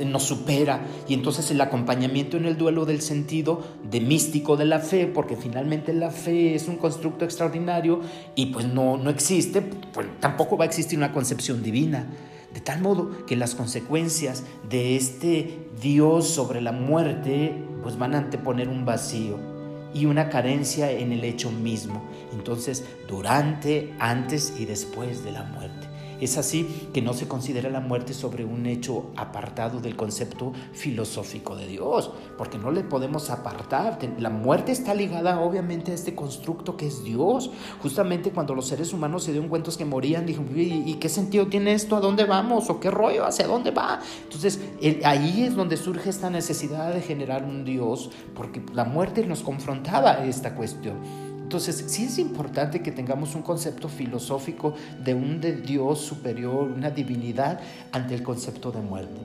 nos 0.06 0.23
supera 0.23 0.82
y 1.08 1.13
entonces 1.13 1.51
el 1.51 1.60
acompañamiento 1.60 2.38
en 2.38 2.45
el 2.45 2.58
duelo 2.58 2.86
del 2.86 3.01
sentido 3.01 3.63
de 3.89 3.99
místico 3.99 4.56
de 4.56 4.65
la 4.65 4.80
fe, 4.80 5.08
porque 5.08 5.36
finalmente 5.36 5.93
la 5.93 6.12
fe 6.12 6.56
es 6.56 6.67
un 6.67 6.78
constructo 6.78 7.25
extraordinario 7.25 8.01
y 8.36 8.47
pues 8.47 8.67
no, 8.67 8.97
no 8.97 9.10
existe, 9.10 9.62
pues 9.62 10.08
tampoco 10.19 10.58
va 10.58 10.65
a 10.65 10.67
existir 10.67 10.97
una 10.97 11.12
concepción 11.12 11.62
divina. 11.62 12.06
De 12.56 12.62
tal 12.62 12.82
modo 12.82 13.26
que 13.26 13.36
las 13.36 13.54
consecuencias 13.54 14.44
de 14.70 14.96
este 14.96 15.60
Dios 15.82 16.30
sobre 16.30 16.62
la 16.62 16.72
muerte 16.72 17.54
pues 17.84 17.98
van 17.98 18.15
a 18.15 18.20
anteponer 18.20 18.70
un 18.70 18.86
vacío 18.86 19.38
y 19.94 20.06
una 20.06 20.30
carencia 20.30 20.89
en 20.89 21.12
el 21.12 21.26
hecho 21.26 21.52
mismo. 21.52 22.02
Entonces, 22.32 22.86
durante, 23.10 23.94
antes 24.00 24.54
y 24.58 24.63
después 24.63 25.26
de 25.26 25.34
la 25.34 25.44
muerte. 25.44 25.88
Es 26.21 26.38
así 26.38 26.88
que 26.93 27.01
no 27.01 27.13
se 27.13 27.28
considera 27.28 27.69
la 27.69 27.82
muerte 27.82 28.13
sobre 28.13 28.45
un 28.45 28.65
hecho 28.65 29.12
apartado 29.17 29.82
del 29.82 29.97
concepto 29.97 30.54
filosófico 30.71 31.56
de 31.58 31.67
Dios, 31.67 32.12
porque 32.38 32.58
no 32.58 32.71
le 32.71 32.84
podemos 32.84 33.30
apartar. 33.30 33.99
La 34.19 34.30
muerte 34.30 34.71
está 34.71 34.93
ligada 34.93 35.41
obviamente 35.41 35.91
a 35.91 35.95
este 35.95 36.15
constructo 36.15 36.78
que 36.78 36.88
es 36.88 37.04
Dios. 37.04 37.51
Justamente 37.82 38.32
cuando 38.32 38.56
los 38.56 38.67
seres 38.67 38.93
humanos 38.93 39.23
se 39.23 39.32
dieron 39.32 39.49
cuenta 39.49 39.65
que 39.75 39.84
morían, 39.84 40.28
dijo, 40.28 40.43
¿y 40.56 40.93
qué 40.99 41.10
sentido 41.10 41.47
tiene 41.47 41.73
esto? 41.73 41.95
¿A 41.95 41.99
dónde 41.99 42.25
vamos? 42.25 42.69
¿O 42.69 42.80
qué 42.80 42.91
rollo? 42.91 43.25
¿Hacia 43.25 43.47
dónde 43.47 43.71
va? 43.71 43.99
Entonces 44.23 44.60
ahí 45.04 45.43
es 45.43 45.56
donde 45.56 45.75
surge 45.75 46.12
esta 46.12 46.30
necesidad 46.30 46.93
de 46.93 47.01
generar 47.01 47.43
un 47.43 47.65
Dios, 47.65 48.12
porque 48.36 48.62
la 48.73 48.86
muerte 48.86 49.25
nos 49.25 49.41
confrontaba 49.41 50.12
a 50.12 50.25
esta 50.25 50.54
cuestión. 50.54 50.97
Entonces, 51.46 51.84
sí 51.86 52.06
es 52.06 52.18
importante 52.18 52.82
que 52.82 52.92
tengamos 52.92 53.36
un 53.36 53.44
concepto 53.44 53.88
filosófico 53.88 54.74
de 55.04 55.14
un 55.14 55.40
de 55.40 55.54
Dios 55.54 56.00
superior, 56.00 56.64
una 56.64 56.90
divinidad, 56.90 57.60
ante 57.92 58.16
el 58.16 58.24
concepto 58.24 58.72
de 58.72 58.82
muerte. 58.82 59.22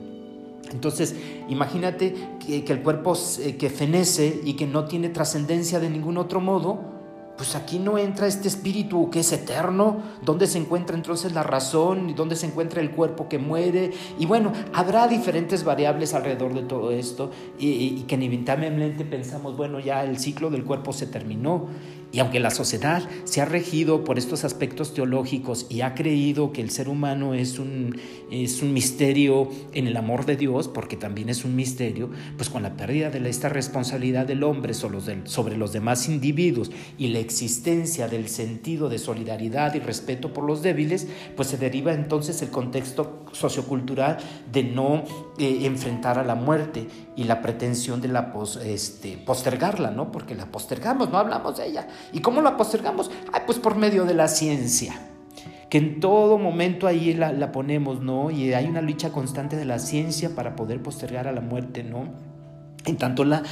Entonces, 0.71 1.15
imagínate 1.49 2.13
que, 2.45 2.63
el 2.67 2.83
cuerpo 2.83 3.17
eh, 3.39 3.55
que 3.57 3.71
fenece 3.71 4.39
y 4.45 4.53
que 4.53 4.67
no 4.67 4.85
tiene 4.85 5.09
trascendencia 5.09 5.79
de 5.79 5.89
ningún 5.89 6.19
otro 6.19 6.39
modo, 6.39 6.91
pues 7.37 7.55
aquí 7.55 7.79
no 7.79 7.97
entra 7.97 8.27
este 8.27 8.47
espíritu 8.47 9.09
que 9.09 9.21
es 9.21 9.31
eterno, 9.31 9.97
¿dónde 10.23 10.45
se 10.45 10.59
encuentra 10.59 10.95
entonces 10.95 11.33
la 11.33 11.41
razón 11.41 12.11
y 12.11 12.13
dónde 12.13 12.35
se 12.35 12.45
encuentra 12.45 12.81
el 12.81 12.91
cuerpo 12.91 13.27
que 13.27 13.39
muere? 13.39 13.89
Y 14.19 14.27
bueno, 14.27 14.53
habrá 14.73 15.07
diferentes 15.07 15.63
variables 15.63 16.13
alrededor 16.13 16.53
de 16.53 16.61
todo 16.61 16.91
esto 16.91 17.31
y, 17.57 17.67
y 17.67 18.03
que 18.07 18.13
inevitablemente 18.13 19.05
pensamos, 19.05 19.57
bueno, 19.57 19.79
ya 19.79 20.03
el 20.03 20.19
ciclo 20.19 20.51
del 20.51 20.63
cuerpo 20.63 20.93
se 20.93 21.07
terminó 21.07 21.67
Y 22.11 22.19
aunque 22.19 22.39
la 22.39 22.51
sociedad 22.51 23.07
se 23.23 23.41
ha 23.41 23.45
regido 23.45 24.03
por 24.03 24.17
estos 24.17 24.43
aspectos 24.43 24.93
teológicos 24.93 25.65
y 25.69 25.81
ha 25.81 25.95
creído 25.95 26.51
que 26.51 26.61
el 26.61 26.69
ser 26.69 26.89
humano 26.89 27.33
es 27.33 27.57
un, 27.57 27.97
es 28.29 28.61
un 28.61 28.73
misterio 28.73 29.49
en 29.73 29.87
el 29.87 29.95
amor 29.95 30.25
de 30.25 30.35
Dios, 30.35 30.67
porque 30.67 30.97
también 30.97 31.29
es 31.29 31.45
un 31.45 31.55
misterio, 31.55 32.09
pues 32.35 32.49
con 32.49 32.63
la 32.63 32.75
pérdida 32.75 33.09
de 33.09 33.29
esta 33.29 33.47
responsabilidad 33.47 34.25
del 34.25 34.43
hombre 34.43 34.73
sobre 34.73 35.57
los 35.57 35.71
demás 35.71 36.09
individuos 36.09 36.71
y 36.97 37.07
la 37.07 37.19
existencia 37.19 38.07
del 38.07 38.27
sentido 38.27 38.89
de 38.89 38.99
solidaridad 38.99 39.73
y 39.75 39.79
respeto 39.79 40.33
por 40.33 40.43
los 40.43 40.61
débiles, 40.61 41.07
pues 41.35 41.47
se 41.47 41.57
deriva 41.57 41.93
entonces 41.93 42.41
el 42.41 42.49
contexto 42.49 43.25
sociocultural 43.31 44.17
de 44.51 44.63
no 44.63 45.30
eh, 45.41 45.65
enfrentar 45.65 46.19
a 46.19 46.23
la 46.23 46.35
muerte 46.35 46.87
y 47.15 47.23
la 47.23 47.41
pretensión 47.41 47.99
de 47.99 48.09
la 48.09 48.31
este, 48.63 49.17
postergarla, 49.17 49.89
¿no? 49.89 50.11
Porque 50.11 50.35
la 50.35 50.45
postergamos, 50.45 51.09
no 51.09 51.17
hablamos 51.17 51.57
de 51.57 51.65
ella. 51.65 51.87
¿Y 52.13 52.19
cómo 52.19 52.41
la 52.41 52.57
postergamos? 52.57 53.09
pues 53.47 53.57
por 53.57 53.75
medio 53.75 54.05
de 54.05 54.13
la 54.13 54.27
ciencia, 54.27 54.93
que 55.69 55.79
en 55.79 55.99
todo 55.99 56.37
momento 56.37 56.85
ahí 56.85 57.15
la, 57.15 57.33
la 57.33 57.51
ponemos, 57.51 58.01
¿no? 58.01 58.29
Y 58.29 58.53
hay 58.53 58.67
una 58.67 58.81
lucha 58.81 59.11
constante 59.11 59.55
de 59.55 59.65
la 59.65 59.79
ciencia 59.79 60.35
para 60.35 60.55
poder 60.55 60.83
postergar 60.83 61.27
a 61.27 61.31
la 61.31 61.41
muerte, 61.41 61.83
¿no? 61.83 62.30
En 62.85 62.97
tanto 62.97 63.23
la 63.23 63.43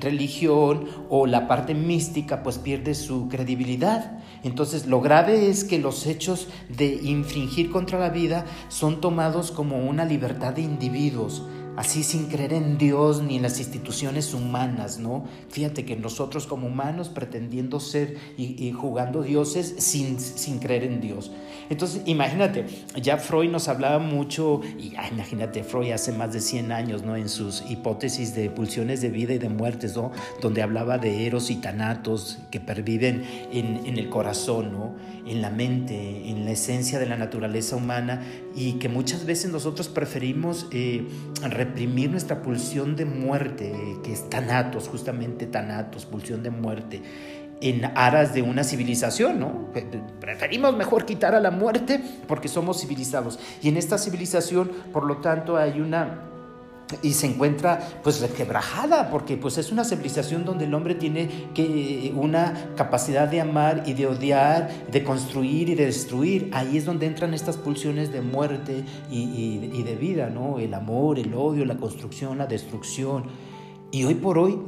religión 0.00 0.86
o 1.10 1.26
la 1.26 1.46
parte 1.46 1.74
mística 1.74 2.42
pues 2.42 2.58
pierde 2.58 2.94
su 2.94 3.28
credibilidad. 3.28 4.18
Entonces 4.42 4.86
lo 4.86 5.00
grave 5.00 5.50
es 5.50 5.64
que 5.64 5.78
los 5.78 6.06
hechos 6.06 6.48
de 6.68 6.94
infringir 7.02 7.70
contra 7.70 7.98
la 7.98 8.08
vida 8.08 8.46
son 8.68 9.00
tomados 9.00 9.50
como 9.50 9.78
una 9.78 10.04
libertad 10.04 10.54
de 10.54 10.62
individuos 10.62 11.42
así 11.76 12.02
sin 12.02 12.26
creer 12.26 12.52
en 12.52 12.78
Dios 12.78 13.22
ni 13.22 13.36
en 13.36 13.42
las 13.42 13.58
instituciones 13.58 14.34
humanas, 14.34 14.98
¿no? 14.98 15.24
Fíjate 15.48 15.84
que 15.84 15.96
nosotros 15.96 16.46
como 16.46 16.66
humanos 16.66 17.08
pretendiendo 17.08 17.80
ser 17.80 18.16
y, 18.36 18.72
jugando 18.72 19.22
dioses 19.22 19.74
sin, 19.78 20.18
sin, 20.20 20.58
creer 20.58 20.84
en 20.84 21.00
Dios. 21.00 21.32
Entonces, 21.70 22.02
imagínate, 22.06 22.66
ya 23.00 23.16
Freud 23.16 23.50
nos 23.50 23.68
hablaba 23.68 23.98
mucho, 23.98 24.60
y 24.78 24.94
imagínate, 25.10 25.64
Freud 25.64 25.92
hace 25.92 26.12
más 26.12 26.32
de 26.32 26.40
100 26.40 26.72
años, 26.72 27.02
¿no? 27.02 27.16
En 27.16 27.28
sus 27.28 27.62
hipótesis 27.70 28.34
de 28.34 28.50
pulsiones 28.50 29.00
de 29.00 29.10
vida 29.10 29.34
y 29.34 29.38
de 29.38 29.48
muertes, 29.48 29.96
¿no? 29.96 30.12
Donde 30.40 30.62
hablaba 30.62 30.98
de 30.98 31.26
eros 31.26 31.50
y 31.50 31.56
tanatos 31.56 32.38
que 32.50 32.60
perviven 32.60 33.24
en, 33.52 33.86
en 33.86 33.98
el 33.98 34.08
corazón, 34.08 34.72
¿no? 34.72 34.94
En 35.26 35.40
la 35.40 35.50
mente, 35.50 36.28
en 36.28 36.44
la 36.44 36.50
esencia 36.50 36.98
de 36.98 37.06
la 37.06 37.16
naturaleza 37.16 37.76
humana 37.76 38.22
y 38.54 38.74
que 38.74 38.88
muchas 38.88 39.24
veces 39.24 39.50
nosotros 39.50 39.88
preferimos 39.88 40.66
eh, 40.72 41.06
reprimir 41.64 42.10
nuestra 42.10 42.42
pulsión 42.42 42.96
de 42.96 43.04
muerte, 43.04 43.72
que 44.02 44.12
es 44.12 44.28
tanatos, 44.28 44.88
justamente 44.88 45.46
tanatos, 45.46 46.06
pulsión 46.06 46.42
de 46.42 46.50
muerte, 46.50 47.02
en 47.60 47.84
aras 47.94 48.34
de 48.34 48.42
una 48.42 48.64
civilización, 48.64 49.38
¿no? 49.38 49.68
Preferimos 50.20 50.76
mejor 50.76 51.06
quitar 51.06 51.34
a 51.34 51.40
la 51.40 51.52
muerte 51.52 52.02
porque 52.26 52.48
somos 52.48 52.80
civilizados. 52.80 53.38
Y 53.62 53.68
en 53.68 53.76
esta 53.76 53.98
civilización, 53.98 54.70
por 54.92 55.04
lo 55.04 55.18
tanto, 55.18 55.56
hay 55.56 55.80
una 55.80 56.22
y 57.02 57.12
se 57.14 57.26
encuentra 57.26 58.00
pues 58.02 58.20
requebrajada 58.20 59.10
porque 59.10 59.36
pues 59.36 59.58
es 59.58 59.72
una 59.72 59.84
civilización 59.84 60.44
donde 60.44 60.64
el 60.64 60.74
hombre 60.74 60.94
tiene 60.94 61.28
que 61.54 62.12
una 62.16 62.70
capacidad 62.76 63.28
de 63.28 63.40
amar 63.40 63.84
y 63.86 63.94
de 63.94 64.06
odiar, 64.06 64.70
de 64.90 65.04
construir 65.04 65.68
y 65.68 65.74
de 65.74 65.86
destruir. 65.86 66.50
Ahí 66.52 66.76
es 66.76 66.84
donde 66.84 67.06
entran 67.06 67.34
estas 67.34 67.56
pulsiones 67.56 68.12
de 68.12 68.20
muerte 68.20 68.84
y, 69.10 69.70
y 69.72 69.82
de 69.82 69.96
vida, 69.96 70.30
¿no? 70.30 70.58
El 70.58 70.74
amor, 70.74 71.18
el 71.18 71.34
odio, 71.34 71.64
la 71.64 71.76
construcción, 71.76 72.38
la 72.38 72.46
destrucción. 72.46 73.24
Y 73.90 74.04
hoy 74.04 74.14
por 74.14 74.38
hoy, 74.38 74.58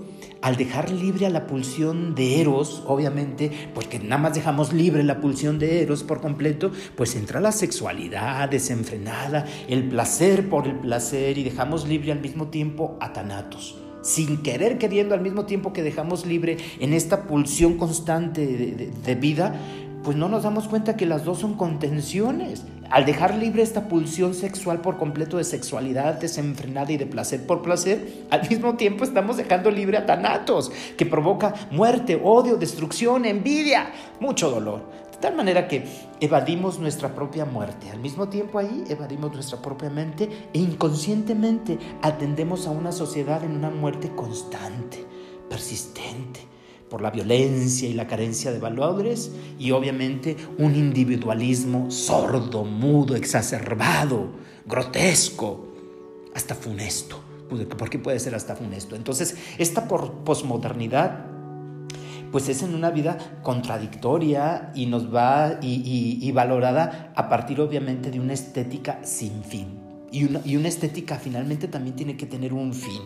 al 0.45 0.57
dejar 0.57 0.91
libre 0.91 1.25
a 1.25 1.31
la 1.31 1.47
pulsión 1.47 2.15
de 2.15 2.43
Eros, 2.43 2.83
obviamente, 2.87 3.51
porque 3.73 3.99
nada 3.99 4.19
más 4.19 4.35
dejamos 4.35 4.75
libre 4.75 5.03
la 5.03 5.19
pulsión 5.19 5.59
de 5.59 5.81
Eros 5.81 6.03
por 6.03 6.21
completo, 6.21 6.71
pues 6.97 7.17
entra 7.17 7.41
la 7.41 7.51
sexualidad 7.51 8.51
desenfrenada, 8.51 9.47
el 9.69 9.89
placer 9.89 10.51
por 10.51 10.69
el 10.69 10.75
placer 10.75 11.39
y 11.39 11.45
dejamos 11.45 11.89
libre 11.89 12.13
al 12.13 12.21
mismo 12.21 12.49
tiempo 12.49 12.99
a 13.01 13.15
Tanatos 13.15 13.79
sin 14.03 14.43
querer 14.43 14.77
queriendo 14.77 15.15
al 15.15 15.23
mismo 15.23 15.47
tiempo 15.47 15.73
que 15.73 15.83
dejamos 15.83 16.27
libre 16.27 16.59
en 16.79 16.93
esta 16.93 17.23
pulsión 17.23 17.79
constante 17.79 18.47
de, 18.47 18.91
de, 18.91 19.15
vida, 19.15 19.59
pues 20.03 20.15
no 20.15 20.29
nos 20.29 20.43
damos 20.43 20.69
cuenta 20.69 20.95
que 20.95 21.07
las 21.07 21.25
dos 21.25 21.39
son 21.39 21.55
contenciones. 21.55 22.67
Al 22.90 23.05
dejar 23.05 23.35
libre 23.35 23.62
esta 23.62 23.88
pulsión 23.88 24.35
sexual 24.35 24.81
por 24.81 24.99
completo 24.99 25.38
de 25.38 25.44
sexualidad 25.44 26.14
desenfrenada 26.14 26.92
y 26.92 26.97
de 26.97 27.07
placer 27.07 27.47
por 27.47 27.62
placer, 27.62 28.27
al 28.31 28.49
mismo 28.49 28.75
tiempo 28.75 29.05
estamos 29.05 29.37
dejando 29.37 29.70
libre 29.70 29.99
a 29.99 30.07
Tanatos, 30.07 30.70
que 30.97 31.07
provoca 31.07 31.55
muerte, 31.70 32.20
odio, 32.23 32.57
destrucción, 32.57 33.25
envidia, 33.25 33.90
mucho 34.20 34.51
dolor. 34.51 34.83
De 35.12 35.18
tal 35.18 35.37
manera 35.37 35.66
que 35.68 35.85
evadimos 36.20 36.79
nuestra 36.79 37.14
propia 37.14 37.44
muerte. 37.44 37.90
Al 37.90 38.01
mismo 38.01 38.29
tiempo 38.29 38.59
ahí 38.59 38.85
evadimos 38.88 39.33
nuestra 39.33 39.62
propia 39.62 39.88
mente 39.88 40.29
e 40.53 40.59
inconscientemente 40.59 41.79
atendemos 42.03 42.66
a 42.66 42.70
una 42.70 42.92
sociedad 42.92 43.42
en 43.42 43.53
una 43.53 43.70
muerte 43.70 44.11
constante, 44.14 45.05
persistente 45.49 46.34
por 46.88 47.03
la 47.03 47.11
violencia 47.11 47.88
y 47.88 47.94
la 47.94 48.07
carencia 48.07 48.53
de 48.53 48.59
valores 48.59 49.33
y 49.59 49.70
obviamente 49.70 50.37
un 50.59 50.75
individualismo 50.75 51.90
sordo, 51.90 52.64
mudo, 52.64 53.16
exacerbado, 53.16 54.29
grotesco, 54.66 55.68
hasta 56.35 56.55
funesto. 56.55 57.20
¿Por 57.49 57.90
qué 57.90 57.99
puede 57.99 58.18
ser 58.18 58.35
hasta 58.35 58.57
funesto? 58.57 58.97
Entonces, 58.97 59.37
esta 59.59 59.87
posmodernidad 59.87 61.27
pues 62.33 62.49
es 62.49 62.62
en 62.64 62.75
una 62.75 62.90
vida 62.90 63.38
contradictoria 63.42 64.73
y 64.75 64.87
nos 64.87 65.14
va 65.14 65.61
y, 65.62 66.33
valorada 66.33 67.12
a 67.14 67.29
partir 67.29 67.61
obviamente 67.61 68.11
de 68.11 68.18
una 68.18 68.33
estética 68.33 68.99
sin 69.05 69.44
fin. 69.44 69.79
Y 70.11 70.57
una 70.57 70.68
estética 70.68 71.16
finalmente 71.16 71.68
también 71.68 71.94
tiene 71.94 72.16
que 72.16 72.27
tener 72.27 72.53
un 72.53 72.73
fin 72.73 73.03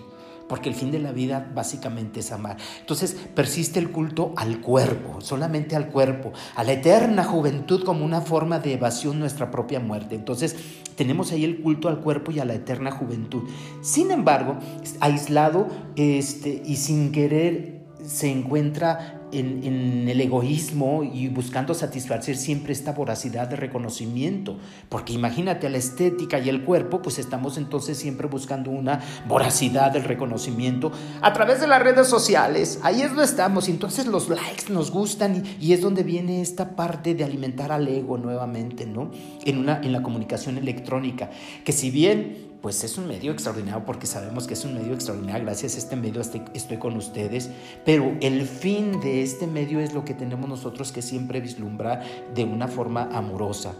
porque 0.49 0.69
el 0.69 0.75
fin 0.75 0.91
de 0.91 0.99
la 0.99 1.13
vida 1.13 1.51
básicamente 1.55 2.21
es 2.21 2.33
amar. 2.33 2.57
Entonces 2.81 3.17
persiste 3.35 3.79
el 3.79 3.91
culto 3.91 4.33
al 4.37 4.61
cuerpo, 4.61 5.21
solamente 5.21 5.77
al 5.77 5.89
cuerpo, 5.89 6.33
a 6.55 6.65
la 6.65 6.73
eterna 6.73 7.25
juventud 7.25 7.85
como 7.85 8.05
una 8.05 8.21
forma 8.21 8.59
de 8.59 8.75
evasión 8.75 9.19
nuestra 9.19 9.51
propia 9.51 9.81
muerte. 9.81 10.15
Entonces 10.15 10.57
tenemos 10.97 11.33
ahí 11.33 11.45
el 11.45 11.61
culto 11.61 11.89
al 11.89 12.01
cuerpo 12.01 12.33
y 12.33 12.41
a 12.41 12.45
la 12.45 12.55
eterna 12.55 12.91
juventud. 12.91 13.49
Sin 13.83 14.11
embargo, 14.11 14.57
aislado 15.01 15.69
este, 15.97 16.63
y 16.65 16.77
sin 16.77 17.13
querer 17.13 17.79
se 18.05 18.31
encuentra 18.31 19.18
en, 19.33 20.09
el 20.09 20.21
egoísmo 20.21 21.03
y 21.03 21.29
buscando 21.29 21.75
satisfacer 21.75 22.37
siempre 22.37 22.73
esta 22.73 22.93
voracidad 22.93 23.49
de 23.49 23.57
reconocimiento. 23.57 24.59
Porque 24.89 25.13
imagínate 25.13 25.69
la 25.69 25.79
estética 25.79 26.39
y 26.39 26.49
el 26.49 26.65
cuerpo, 26.65 27.03
pues 27.03 27.19
estamos 27.19 27.59
entonces 27.59 27.99
siempre 27.99 28.27
buscando 28.27 28.71
una 28.71 29.01
voracidad 29.27 29.93
del 29.93 30.05
reconocimiento 30.05 30.93
a 31.21 31.33
través 31.33 31.61
de 31.61 31.67
las 31.67 31.83
redes 31.83 32.07
sociales. 32.07 32.81
Ahí 32.83 33.03
es 33.03 33.09
donde 33.09 33.25
estamos. 33.25 33.69
Y 33.69 33.73
entonces 33.73 34.07
los 34.07 34.29
likes 34.29 34.73
nos 34.73 34.91
gustan 34.91 35.45
y, 35.61 35.73
es 35.73 35.81
donde 35.83 36.03
viene 36.03 36.41
esta 36.41 36.77
parte 36.77 37.15
de 37.15 37.25
alimentar 37.25 37.73
al 37.73 37.87
ego 37.87 38.19
nuevamente, 38.19 38.87
¿no? 38.87 39.11
En, 39.45 39.59
una, 39.59 39.81
en 39.83 39.93
la 39.93 40.03
comunicación 40.03 40.59
electrónica. 40.59 41.31
Que 41.65 41.73
si 41.73 41.91
bien 41.91 42.48
pues 42.69 42.85
es 42.85 42.99
un 42.99 43.09
medio 43.09 43.33
extraordinario 43.33 43.83
porque 43.87 44.07
sabemos 44.07 44.47
que 44.47 44.53
es 44.53 44.63
un 44.67 44.75
medio 44.75 44.93
extraordinario. 44.93 45.43
Gracias 45.43 45.75
a 45.75 45.79
este 45.79 45.97
medio 45.97 46.21
estoy, 46.21 46.77
con 46.77 46.99
ustedes. 46.99 47.49
Pero 47.87 48.15
el 48.21 48.43
fin 48.43 49.01
de 49.01 49.23
este 49.23 49.47
medio 49.47 49.81
es 49.81 49.95
lo 49.95 50.05
que 50.05 50.13
tenemos 50.13 50.47
nosotros 50.51 50.93
que 50.93 51.01
siempre 51.01 51.41
vislumbrar 51.41 52.05
de 52.35 52.45
una 52.45 52.69
forma 52.69 53.09
amorosa. 53.11 53.73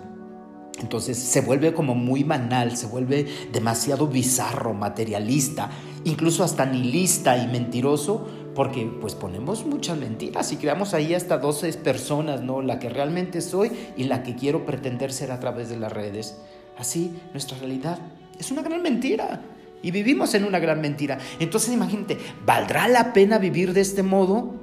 Entonces 0.81 1.19
se 1.19 1.43
vuelve 1.43 1.75
como 1.75 1.95
muy 1.95 2.23
banal, 2.23 2.79
se 2.79 2.87
vuelve 2.87 3.27
demasiado 3.53 4.07
bizarro, 4.07 4.73
materialista, 4.73 5.69
incluso 6.05 6.43
hasta 6.43 6.65
nihilista 6.65 7.37
y 7.37 7.47
mentiroso, 7.47 8.27
porque 8.55 8.91
pues 9.03 9.15
ponemos 9.15 9.67
muchas 9.67 9.99
mentiras 9.99 10.51
y 10.51 10.57
creamos 10.57 10.95
ahí 10.95 11.13
hasta 11.13 11.37
12 11.37 11.75
personas, 11.75 12.41
¿no? 12.41 12.63
La 12.63 12.79
que 12.79 12.89
realmente 12.89 13.43
soy 13.43 13.71
y 13.99 14.05
la 14.05 14.23
que 14.23 14.35
quiero 14.35 14.65
pretender 14.65 15.13
ser 15.13 15.31
a 15.31 15.41
través 15.41 15.69
de 15.69 15.77
las 15.77 15.93
redes. 15.93 16.39
Así 16.79 17.13
nuestra 17.35 17.59
realidad 17.59 17.99
es 18.39 18.51
una 18.51 18.63
gran 18.63 18.83
mentira. 18.83 19.41
Y 19.81 19.93
vivimos 19.93 20.35
en 20.35 20.45
una 20.45 20.59
gran 20.59 20.81
mentira. 20.81 21.19
Entonces 21.39 21.73
imagínate, 21.73 22.19
¿valdrá 22.45 22.89
la 22.89 23.13
pena 23.13 23.39
vivir 23.39 23.73
de 23.73 23.81
este 23.81 24.03
modo? 24.03 24.55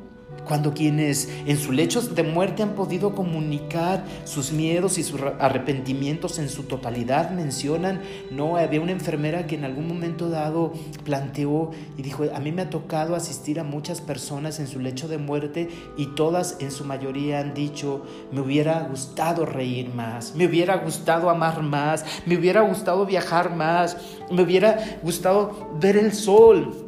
Cuando 0.45 0.73
quienes 0.73 1.29
en 1.45 1.57
sus 1.57 1.73
lechos 1.73 2.15
de 2.15 2.23
muerte 2.23 2.63
han 2.63 2.75
podido 2.75 3.15
comunicar 3.15 4.05
sus 4.23 4.51
miedos 4.51 4.97
y 4.97 5.03
sus 5.03 5.21
arrepentimientos 5.39 6.39
en 6.39 6.49
su 6.49 6.63
totalidad, 6.63 7.31
mencionan, 7.31 8.01
no, 8.31 8.57
había 8.57 8.81
una 8.81 8.91
enfermera 8.91 9.47
que 9.47 9.55
en 9.55 9.65
algún 9.65 9.87
momento 9.87 10.29
dado 10.29 10.73
planteó 11.03 11.71
y 11.97 12.01
dijo, 12.01 12.25
a 12.33 12.39
mí 12.39 12.51
me 12.51 12.63
ha 12.63 12.69
tocado 12.69 13.15
asistir 13.15 13.59
a 13.59 13.63
muchas 13.63 14.01
personas 14.01 14.59
en 14.59 14.67
su 14.67 14.79
lecho 14.79 15.07
de 15.07 15.17
muerte 15.17 15.69
y 15.97 16.07
todas 16.15 16.57
en 16.59 16.71
su 16.71 16.85
mayoría 16.85 17.39
han 17.39 17.53
dicho, 17.53 18.03
me 18.31 18.41
hubiera 18.41 18.81
gustado 18.83 19.45
reír 19.45 19.89
más, 19.93 20.35
me 20.35 20.45
hubiera 20.45 20.77
gustado 20.77 21.29
amar 21.29 21.61
más, 21.61 22.05
me 22.25 22.37
hubiera 22.37 22.61
gustado 22.61 23.05
viajar 23.05 23.55
más, 23.55 23.97
me 24.31 24.43
hubiera 24.43 24.99
gustado 25.01 25.69
ver 25.79 25.97
el 25.97 26.13
sol, 26.13 26.84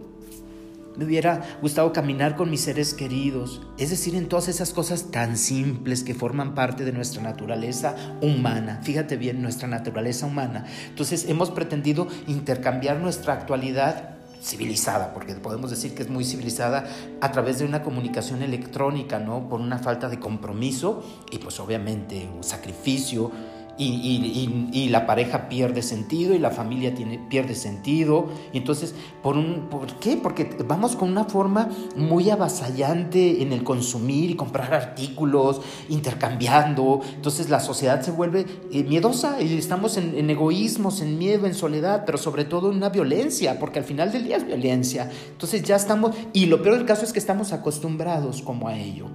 me 0.97 1.05
hubiera 1.05 1.57
gustado 1.61 1.93
caminar 1.93 2.35
con 2.35 2.49
mis 2.49 2.61
seres 2.61 2.93
queridos, 2.93 3.61
es 3.77 3.91
decir, 3.91 4.15
en 4.15 4.27
todas 4.27 4.47
esas 4.47 4.73
cosas 4.73 5.11
tan 5.11 5.37
simples 5.37 6.03
que 6.03 6.15
forman 6.15 6.55
parte 6.55 6.83
de 6.83 6.91
nuestra 6.91 7.21
naturaleza 7.21 7.95
humana. 8.21 8.81
Fíjate 8.83 9.15
bien, 9.15 9.41
nuestra 9.41 9.67
naturaleza 9.67 10.25
humana. 10.25 10.65
Entonces 10.89 11.29
hemos 11.29 11.51
pretendido 11.51 12.07
intercambiar 12.27 12.99
nuestra 12.99 13.33
actualidad 13.33 14.17
civilizada, 14.41 15.13
porque 15.13 15.33
podemos 15.35 15.69
decir 15.69 15.93
que 15.93 16.03
es 16.03 16.09
muy 16.09 16.23
civilizada 16.23 16.85
a 17.21 17.31
través 17.31 17.59
de 17.59 17.65
una 17.65 17.83
comunicación 17.83 18.41
electrónica, 18.41 19.19
¿no? 19.19 19.49
Por 19.49 19.61
una 19.61 19.79
falta 19.79 20.09
de 20.09 20.19
compromiso 20.19 21.03
y 21.31 21.39
pues 21.39 21.59
obviamente 21.59 22.29
un 22.33 22.43
sacrificio 22.43 23.31
y, 23.77 24.87
la 24.89 25.05
pareja 25.05 25.49
pierde 25.49 25.81
sentido 25.81 26.33
y 26.33 26.39
la 26.39 26.49
familia 26.49 26.95
tiene, 26.95 27.19
pierde 27.29 27.55
sentido. 27.55 28.27
entonces, 28.53 28.95
¿por, 29.21 29.37
un, 29.37 29.67
¿por 29.69 29.99
qué? 29.99 30.17
Porque 30.17 30.49
vamos 30.65 30.95
con 30.95 31.09
una 31.09 31.25
forma 31.25 31.69
muy 31.95 32.29
avasallante 32.29 33.41
en 33.41 33.51
el 33.51 33.63
consumir 33.63 34.31
y 34.31 34.35
comprar 34.35 34.73
artículos, 34.73 35.61
intercambiando. 35.89 37.01
Entonces 37.15 37.49
la 37.49 37.59
sociedad 37.59 38.01
se 38.01 38.11
vuelve 38.11 38.45
eh, 38.71 38.83
miedosa 38.83 39.41
y 39.41 39.57
estamos 39.57 39.97
en, 39.97 40.17
en 40.17 40.29
egoísmos, 40.29 41.01
en 41.01 41.17
miedo, 41.17 41.45
en 41.45 41.53
soledad, 41.53 42.03
pero 42.05 42.17
sobre 42.17 42.45
todo 42.45 42.71
en 42.71 42.77
una 42.77 42.89
violencia, 42.89 43.59
porque 43.59 43.79
al 43.79 43.85
final 43.85 44.11
del 44.11 44.23
día 44.23 44.37
es 44.37 44.45
violencia. 44.45 45.11
Entonces 45.31 45.63
ya 45.63 45.75
estamos, 45.75 46.15
y 46.33 46.45
lo 46.45 46.61
peor 46.61 46.77
del 46.77 46.85
caso 46.85 47.03
es 47.03 47.13
que 47.13 47.19
estamos 47.19 47.53
acostumbrados 47.53 48.41
como 48.41 48.67
a 48.67 48.77
ello 48.77 49.07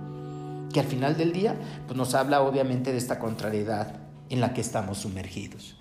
que 0.72 0.80
al 0.80 0.86
final 0.86 1.16
del 1.16 1.32
día 1.32 1.54
pues 1.86 1.96
nos 1.96 2.14
habla 2.14 2.40
obviamente 2.40 2.92
de 2.92 2.98
esta 2.98 3.18
contrariedad 3.18 4.01
en 4.32 4.40
la 4.40 4.54
que 4.54 4.62
estamos 4.62 4.98
sumergidos. 4.98 5.76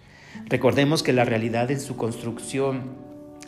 Recordemos 0.45 1.03
que 1.03 1.13
la 1.13 1.25
realidad 1.25 1.71
en 1.71 1.79
su 1.79 1.95
construcción 1.95 2.91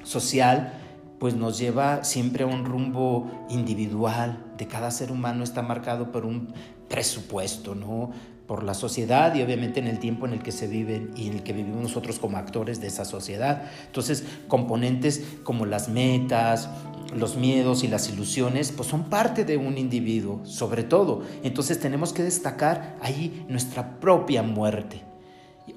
social 0.03 0.73
pues 1.19 1.35
nos 1.35 1.57
lleva 1.57 2.03
siempre 2.03 2.43
a 2.43 2.47
un 2.47 2.65
rumbo 2.65 3.45
individual 3.49 4.43
de 4.57 4.67
cada 4.67 4.91
ser 4.91 5.11
humano 5.11 5.43
está 5.43 5.61
marcado 5.61 6.11
por 6.11 6.25
un 6.25 6.53
presupuesto, 6.89 7.75
¿no? 7.75 8.11
Por 8.47 8.63
la 8.63 8.73
sociedad 8.73 9.33
y 9.35 9.41
obviamente 9.41 9.79
en 9.79 9.87
el 9.87 9.99
tiempo 9.99 10.25
en 10.25 10.33
el 10.33 10.43
que 10.43 10.51
se 10.51 10.67
vive 10.67 11.09
y 11.15 11.27
en 11.27 11.33
el 11.33 11.43
que 11.43 11.53
vivimos 11.53 11.81
nosotros 11.81 12.19
como 12.19 12.37
actores 12.37 12.81
de 12.81 12.87
esa 12.87 13.05
sociedad. 13.05 13.63
Entonces, 13.85 14.23
componentes 14.47 15.23
como 15.43 15.65
las 15.65 15.89
metas, 15.89 16.69
los 17.15 17.37
miedos 17.37 17.83
y 17.83 17.87
las 17.87 18.09
ilusiones, 18.09 18.71
pues 18.71 18.89
son 18.89 19.05
parte 19.05 19.45
de 19.45 19.57
un 19.57 19.77
individuo, 19.77 20.41
sobre 20.45 20.83
todo. 20.83 21.21
Entonces 21.43 21.79
tenemos 21.79 22.11
que 22.13 22.23
destacar 22.23 22.97
ahí 23.01 23.45
nuestra 23.47 23.99
propia 23.99 24.43
muerte 24.43 25.01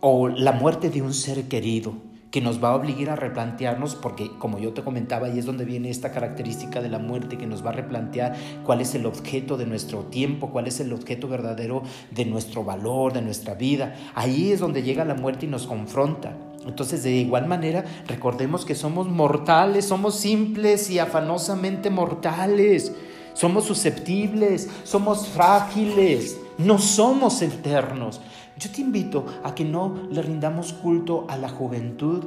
o 0.00 0.28
la 0.28 0.52
muerte 0.52 0.90
de 0.90 1.02
un 1.02 1.14
ser 1.14 1.44
querido 1.44 2.05
que 2.36 2.42
nos 2.42 2.62
va 2.62 2.68
a 2.68 2.74
obligar 2.74 3.08
a 3.08 3.16
replantearnos, 3.16 3.94
porque 3.94 4.30
como 4.38 4.58
yo 4.58 4.74
te 4.74 4.84
comentaba, 4.84 5.26
ahí 5.26 5.38
es 5.38 5.46
donde 5.46 5.64
viene 5.64 5.88
esta 5.88 6.12
característica 6.12 6.82
de 6.82 6.90
la 6.90 6.98
muerte 6.98 7.38
que 7.38 7.46
nos 7.46 7.64
va 7.64 7.70
a 7.70 7.72
replantear 7.72 8.36
cuál 8.62 8.82
es 8.82 8.94
el 8.94 9.06
objeto 9.06 9.56
de 9.56 9.64
nuestro 9.64 10.00
tiempo, 10.00 10.50
cuál 10.50 10.66
es 10.66 10.78
el 10.80 10.92
objeto 10.92 11.28
verdadero 11.28 11.82
de 12.10 12.26
nuestro 12.26 12.62
valor, 12.62 13.14
de 13.14 13.22
nuestra 13.22 13.54
vida. 13.54 13.94
Ahí 14.14 14.52
es 14.52 14.60
donde 14.60 14.82
llega 14.82 15.06
la 15.06 15.14
muerte 15.14 15.46
y 15.46 15.48
nos 15.48 15.66
confronta. 15.66 16.36
Entonces, 16.66 17.02
de 17.02 17.12
igual 17.12 17.46
manera, 17.46 17.86
recordemos 18.06 18.66
que 18.66 18.74
somos 18.74 19.08
mortales, 19.08 19.86
somos 19.86 20.16
simples 20.16 20.90
y 20.90 20.98
afanosamente 20.98 21.88
mortales. 21.88 22.92
Somos 23.32 23.64
susceptibles, 23.64 24.68
somos 24.84 25.26
frágiles, 25.28 26.38
no 26.58 26.78
somos 26.78 27.40
eternos. 27.40 28.20
Yo 28.58 28.70
te 28.70 28.80
invito 28.80 29.26
a 29.44 29.54
que 29.54 29.64
no 29.64 30.08
le 30.10 30.22
rindamos 30.22 30.72
culto 30.72 31.26
a 31.28 31.36
la 31.36 31.48
juventud 31.48 32.24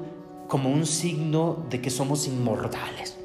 como 0.48 0.70
un 0.70 0.86
signo 0.86 1.66
de 1.70 1.82
que 1.82 1.90
somos 1.90 2.28
inmortales. 2.28 3.18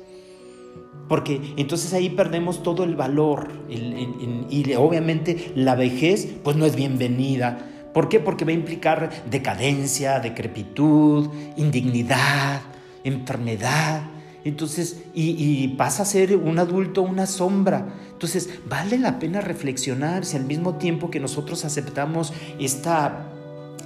Porque 1.09 1.55
entonces 1.57 1.93
ahí 1.93 2.11
perdemos 2.11 2.63
todo 2.63 2.85
el 2.85 2.97
valor 2.97 3.49
y 3.69 4.75
obviamente 4.75 5.53
la 5.55 5.75
vejez 5.75 6.35
pues 6.43 6.57
no 6.57 6.65
es 6.65 6.77
bienvenida 6.77 7.71
¿Por 7.95 8.09
qué? 8.09 8.19
Porque 8.19 8.45
va 8.45 8.51
a 8.51 8.55
implicar 8.55 9.09
decadencia, 9.31 10.19
decrepitud, 10.19 11.29
indignidad, 11.57 12.61
enfermedad. 13.05 14.03
Entonces, 14.45 15.05
y, 15.15 15.69
pasa 15.79 16.03
a 16.03 16.07
ser 16.07 16.37
un 16.37 16.59
adulto 16.59 17.03
una 17.03 17.27
sombra. 17.27 17.95
Entonces, 18.25 18.59
vale 18.67 18.99
la 18.99 19.19
pena 19.19 19.43
reflexionar 19.43 20.25
si 20.25 20.39
al 20.39 20.47
mismo 20.47 20.77
tiempo 20.77 21.11
que 21.11 21.21
nosotros 21.21 21.67
aceptamos 21.67 22.33
esta, 22.59 23.27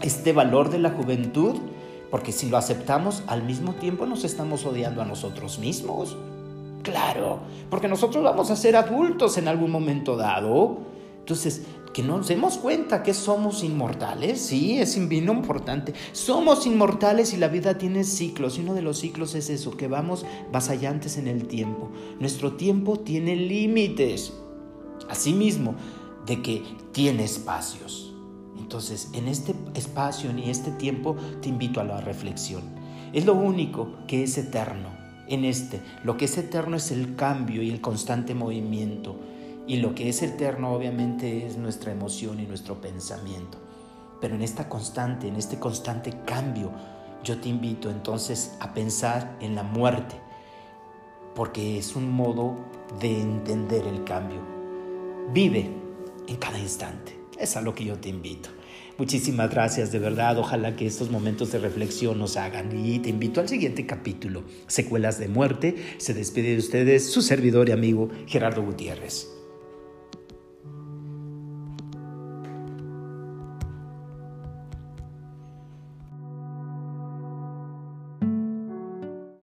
este 0.01 0.33
valor 0.33 0.71
de 0.71 0.79
la 0.79 0.91
juventud, 0.91 1.57
porque 2.09 2.31
si 2.31 2.49
lo 2.49 2.57
aceptamos, 2.57 3.25
al 3.27 3.43
mismo 3.43 3.73
tiempo 3.75 4.07
nos 4.07 4.23
estamos 4.23 4.65
odiando 4.65 5.03
a 5.03 5.07
nosotros 5.07 5.59
mismos. 5.59 6.17
Claro, 6.85 7.41
porque 7.69 7.89
nosotros 7.89 8.23
vamos 8.23 8.53
a 8.53 8.57
ser 8.57 8.77
adultos 8.77 9.39
en 9.39 9.49
algún 9.49 9.73
momento 9.73 10.17
dado. 10.17 10.79
Entonces, 11.19 11.65
que 11.99 12.05
nos 12.05 12.29
demos 12.29 12.59
cuenta 12.59 13.03
que 13.03 13.13
somos 13.13 13.65
inmortales, 13.65 14.41
sí, 14.41 14.79
es 14.79 15.09
vino 15.09 15.33
importante. 15.33 15.95
Somos 16.13 16.65
inmortales 16.65 17.35
y 17.35 17.39
la 17.39 17.49
vida 17.49 17.77
tiene 17.77 18.05
ciclos, 18.05 18.57
y 18.57 18.61
uno 18.61 18.75
de 18.75 18.83
los 18.83 19.01
ciclos 19.01 19.35
es 19.35 19.51
eso, 19.51 19.77
que 19.77 19.89
vamos 19.89 20.25
vasallantes 20.53 21.19
en 21.19 21.27
el 21.27 21.49
tiempo. 21.49 21.91
Nuestro 22.21 22.53
tiempo 22.53 23.01
tiene 23.01 23.35
límites, 23.35 24.33
asimismo, 25.09 25.75
de 26.25 26.41
que 26.41 26.63
tiene 26.93 27.25
espacios. 27.25 28.15
Entonces, 28.57 29.09
en 29.13 29.27
este 29.27 29.57
espacio, 29.75 30.31
en 30.31 30.39
este 30.39 30.71
tiempo, 30.71 31.17
te 31.43 31.49
invito 31.49 31.81
a 31.81 31.85
la 31.85 32.01
reflexión. 32.01 32.63
Es 33.13 33.27
lo 33.27 33.35
único 33.35 33.89
que 34.07 34.23
es 34.23 34.39
eterno. 34.39 34.91
En 35.27 35.45
este, 35.45 35.83
lo 36.05 36.17
que 36.17 36.27
es 36.27 36.39
eterno 36.39 36.77
es 36.77 36.93
el 36.93 37.17
cambio 37.17 37.61
y 37.61 37.71
el 37.71 37.81
constante 37.81 38.37
movimiento. 38.37 39.17
Y 39.69 39.77
lo 39.77 39.95
que 39.95 40.09
es 40.09 40.23
eterno 40.23 40.73
obviamente 40.73 41.47
es 41.47 41.59
nuestra 41.59 41.93
emoción 41.93 42.41
y 42.41 42.47
nuestro 42.47 42.81
pensamiento. 42.81 43.59
Pero 44.19 44.35
en 44.35 44.41
esta 44.41 44.67
constante, 44.67 45.29
en 45.29 45.37
este 45.37 45.59
constante 45.59 46.15
cambio, 46.25 46.73
yo 47.23 47.39
te 47.39 47.51
invito 47.51 47.91
entonces 47.91 48.57
a 48.61 48.73
pensar 48.73 49.37
en 49.41 49.55
la 49.55 49.63
muerte, 49.63 50.15
porque 51.35 51.79
es 51.79 51.95
un 51.97 52.11
modo 52.11 52.57
de 52.99 53.21
entender 53.21 53.87
el 53.87 54.05
cambio. 54.05 54.41
Vive 55.35 55.71
en 56.27 56.37
cada 56.37 56.59
instante. 56.59 57.19
Es 57.39 57.55
a 57.55 57.61
lo 57.61 57.75
que 57.75 57.85
yo 57.85 57.99
te 57.99 58.09
invito. 58.09 58.49
Muchísimas 58.97 59.51
gracias, 59.51 59.93
de 59.93 59.99
verdad. 59.99 60.39
Ojalá 60.39 60.77
que 60.77 60.87
estos 60.87 61.11
momentos 61.11 61.53
de 61.53 61.59
reflexión 61.59 62.19
nos 62.19 62.39
hagan. 62.39 62.85
Y 62.85 63.01
te 63.01 63.11
invito 63.11 63.41
al 63.41 63.49
siguiente 63.49 63.85
capítulo, 63.85 64.45
Secuelas 64.67 65.21
de 65.21 65.29
Muerte. 65.29 65.77
Se 65.99 66.15
despide 66.15 66.53
de 66.53 66.59
ustedes 66.59 67.13
su 67.13 67.21
servidor 67.21 67.69
y 67.69 67.73
amigo 67.73 68.09
Gerardo 68.27 68.63
Gutiérrez. 68.65 69.38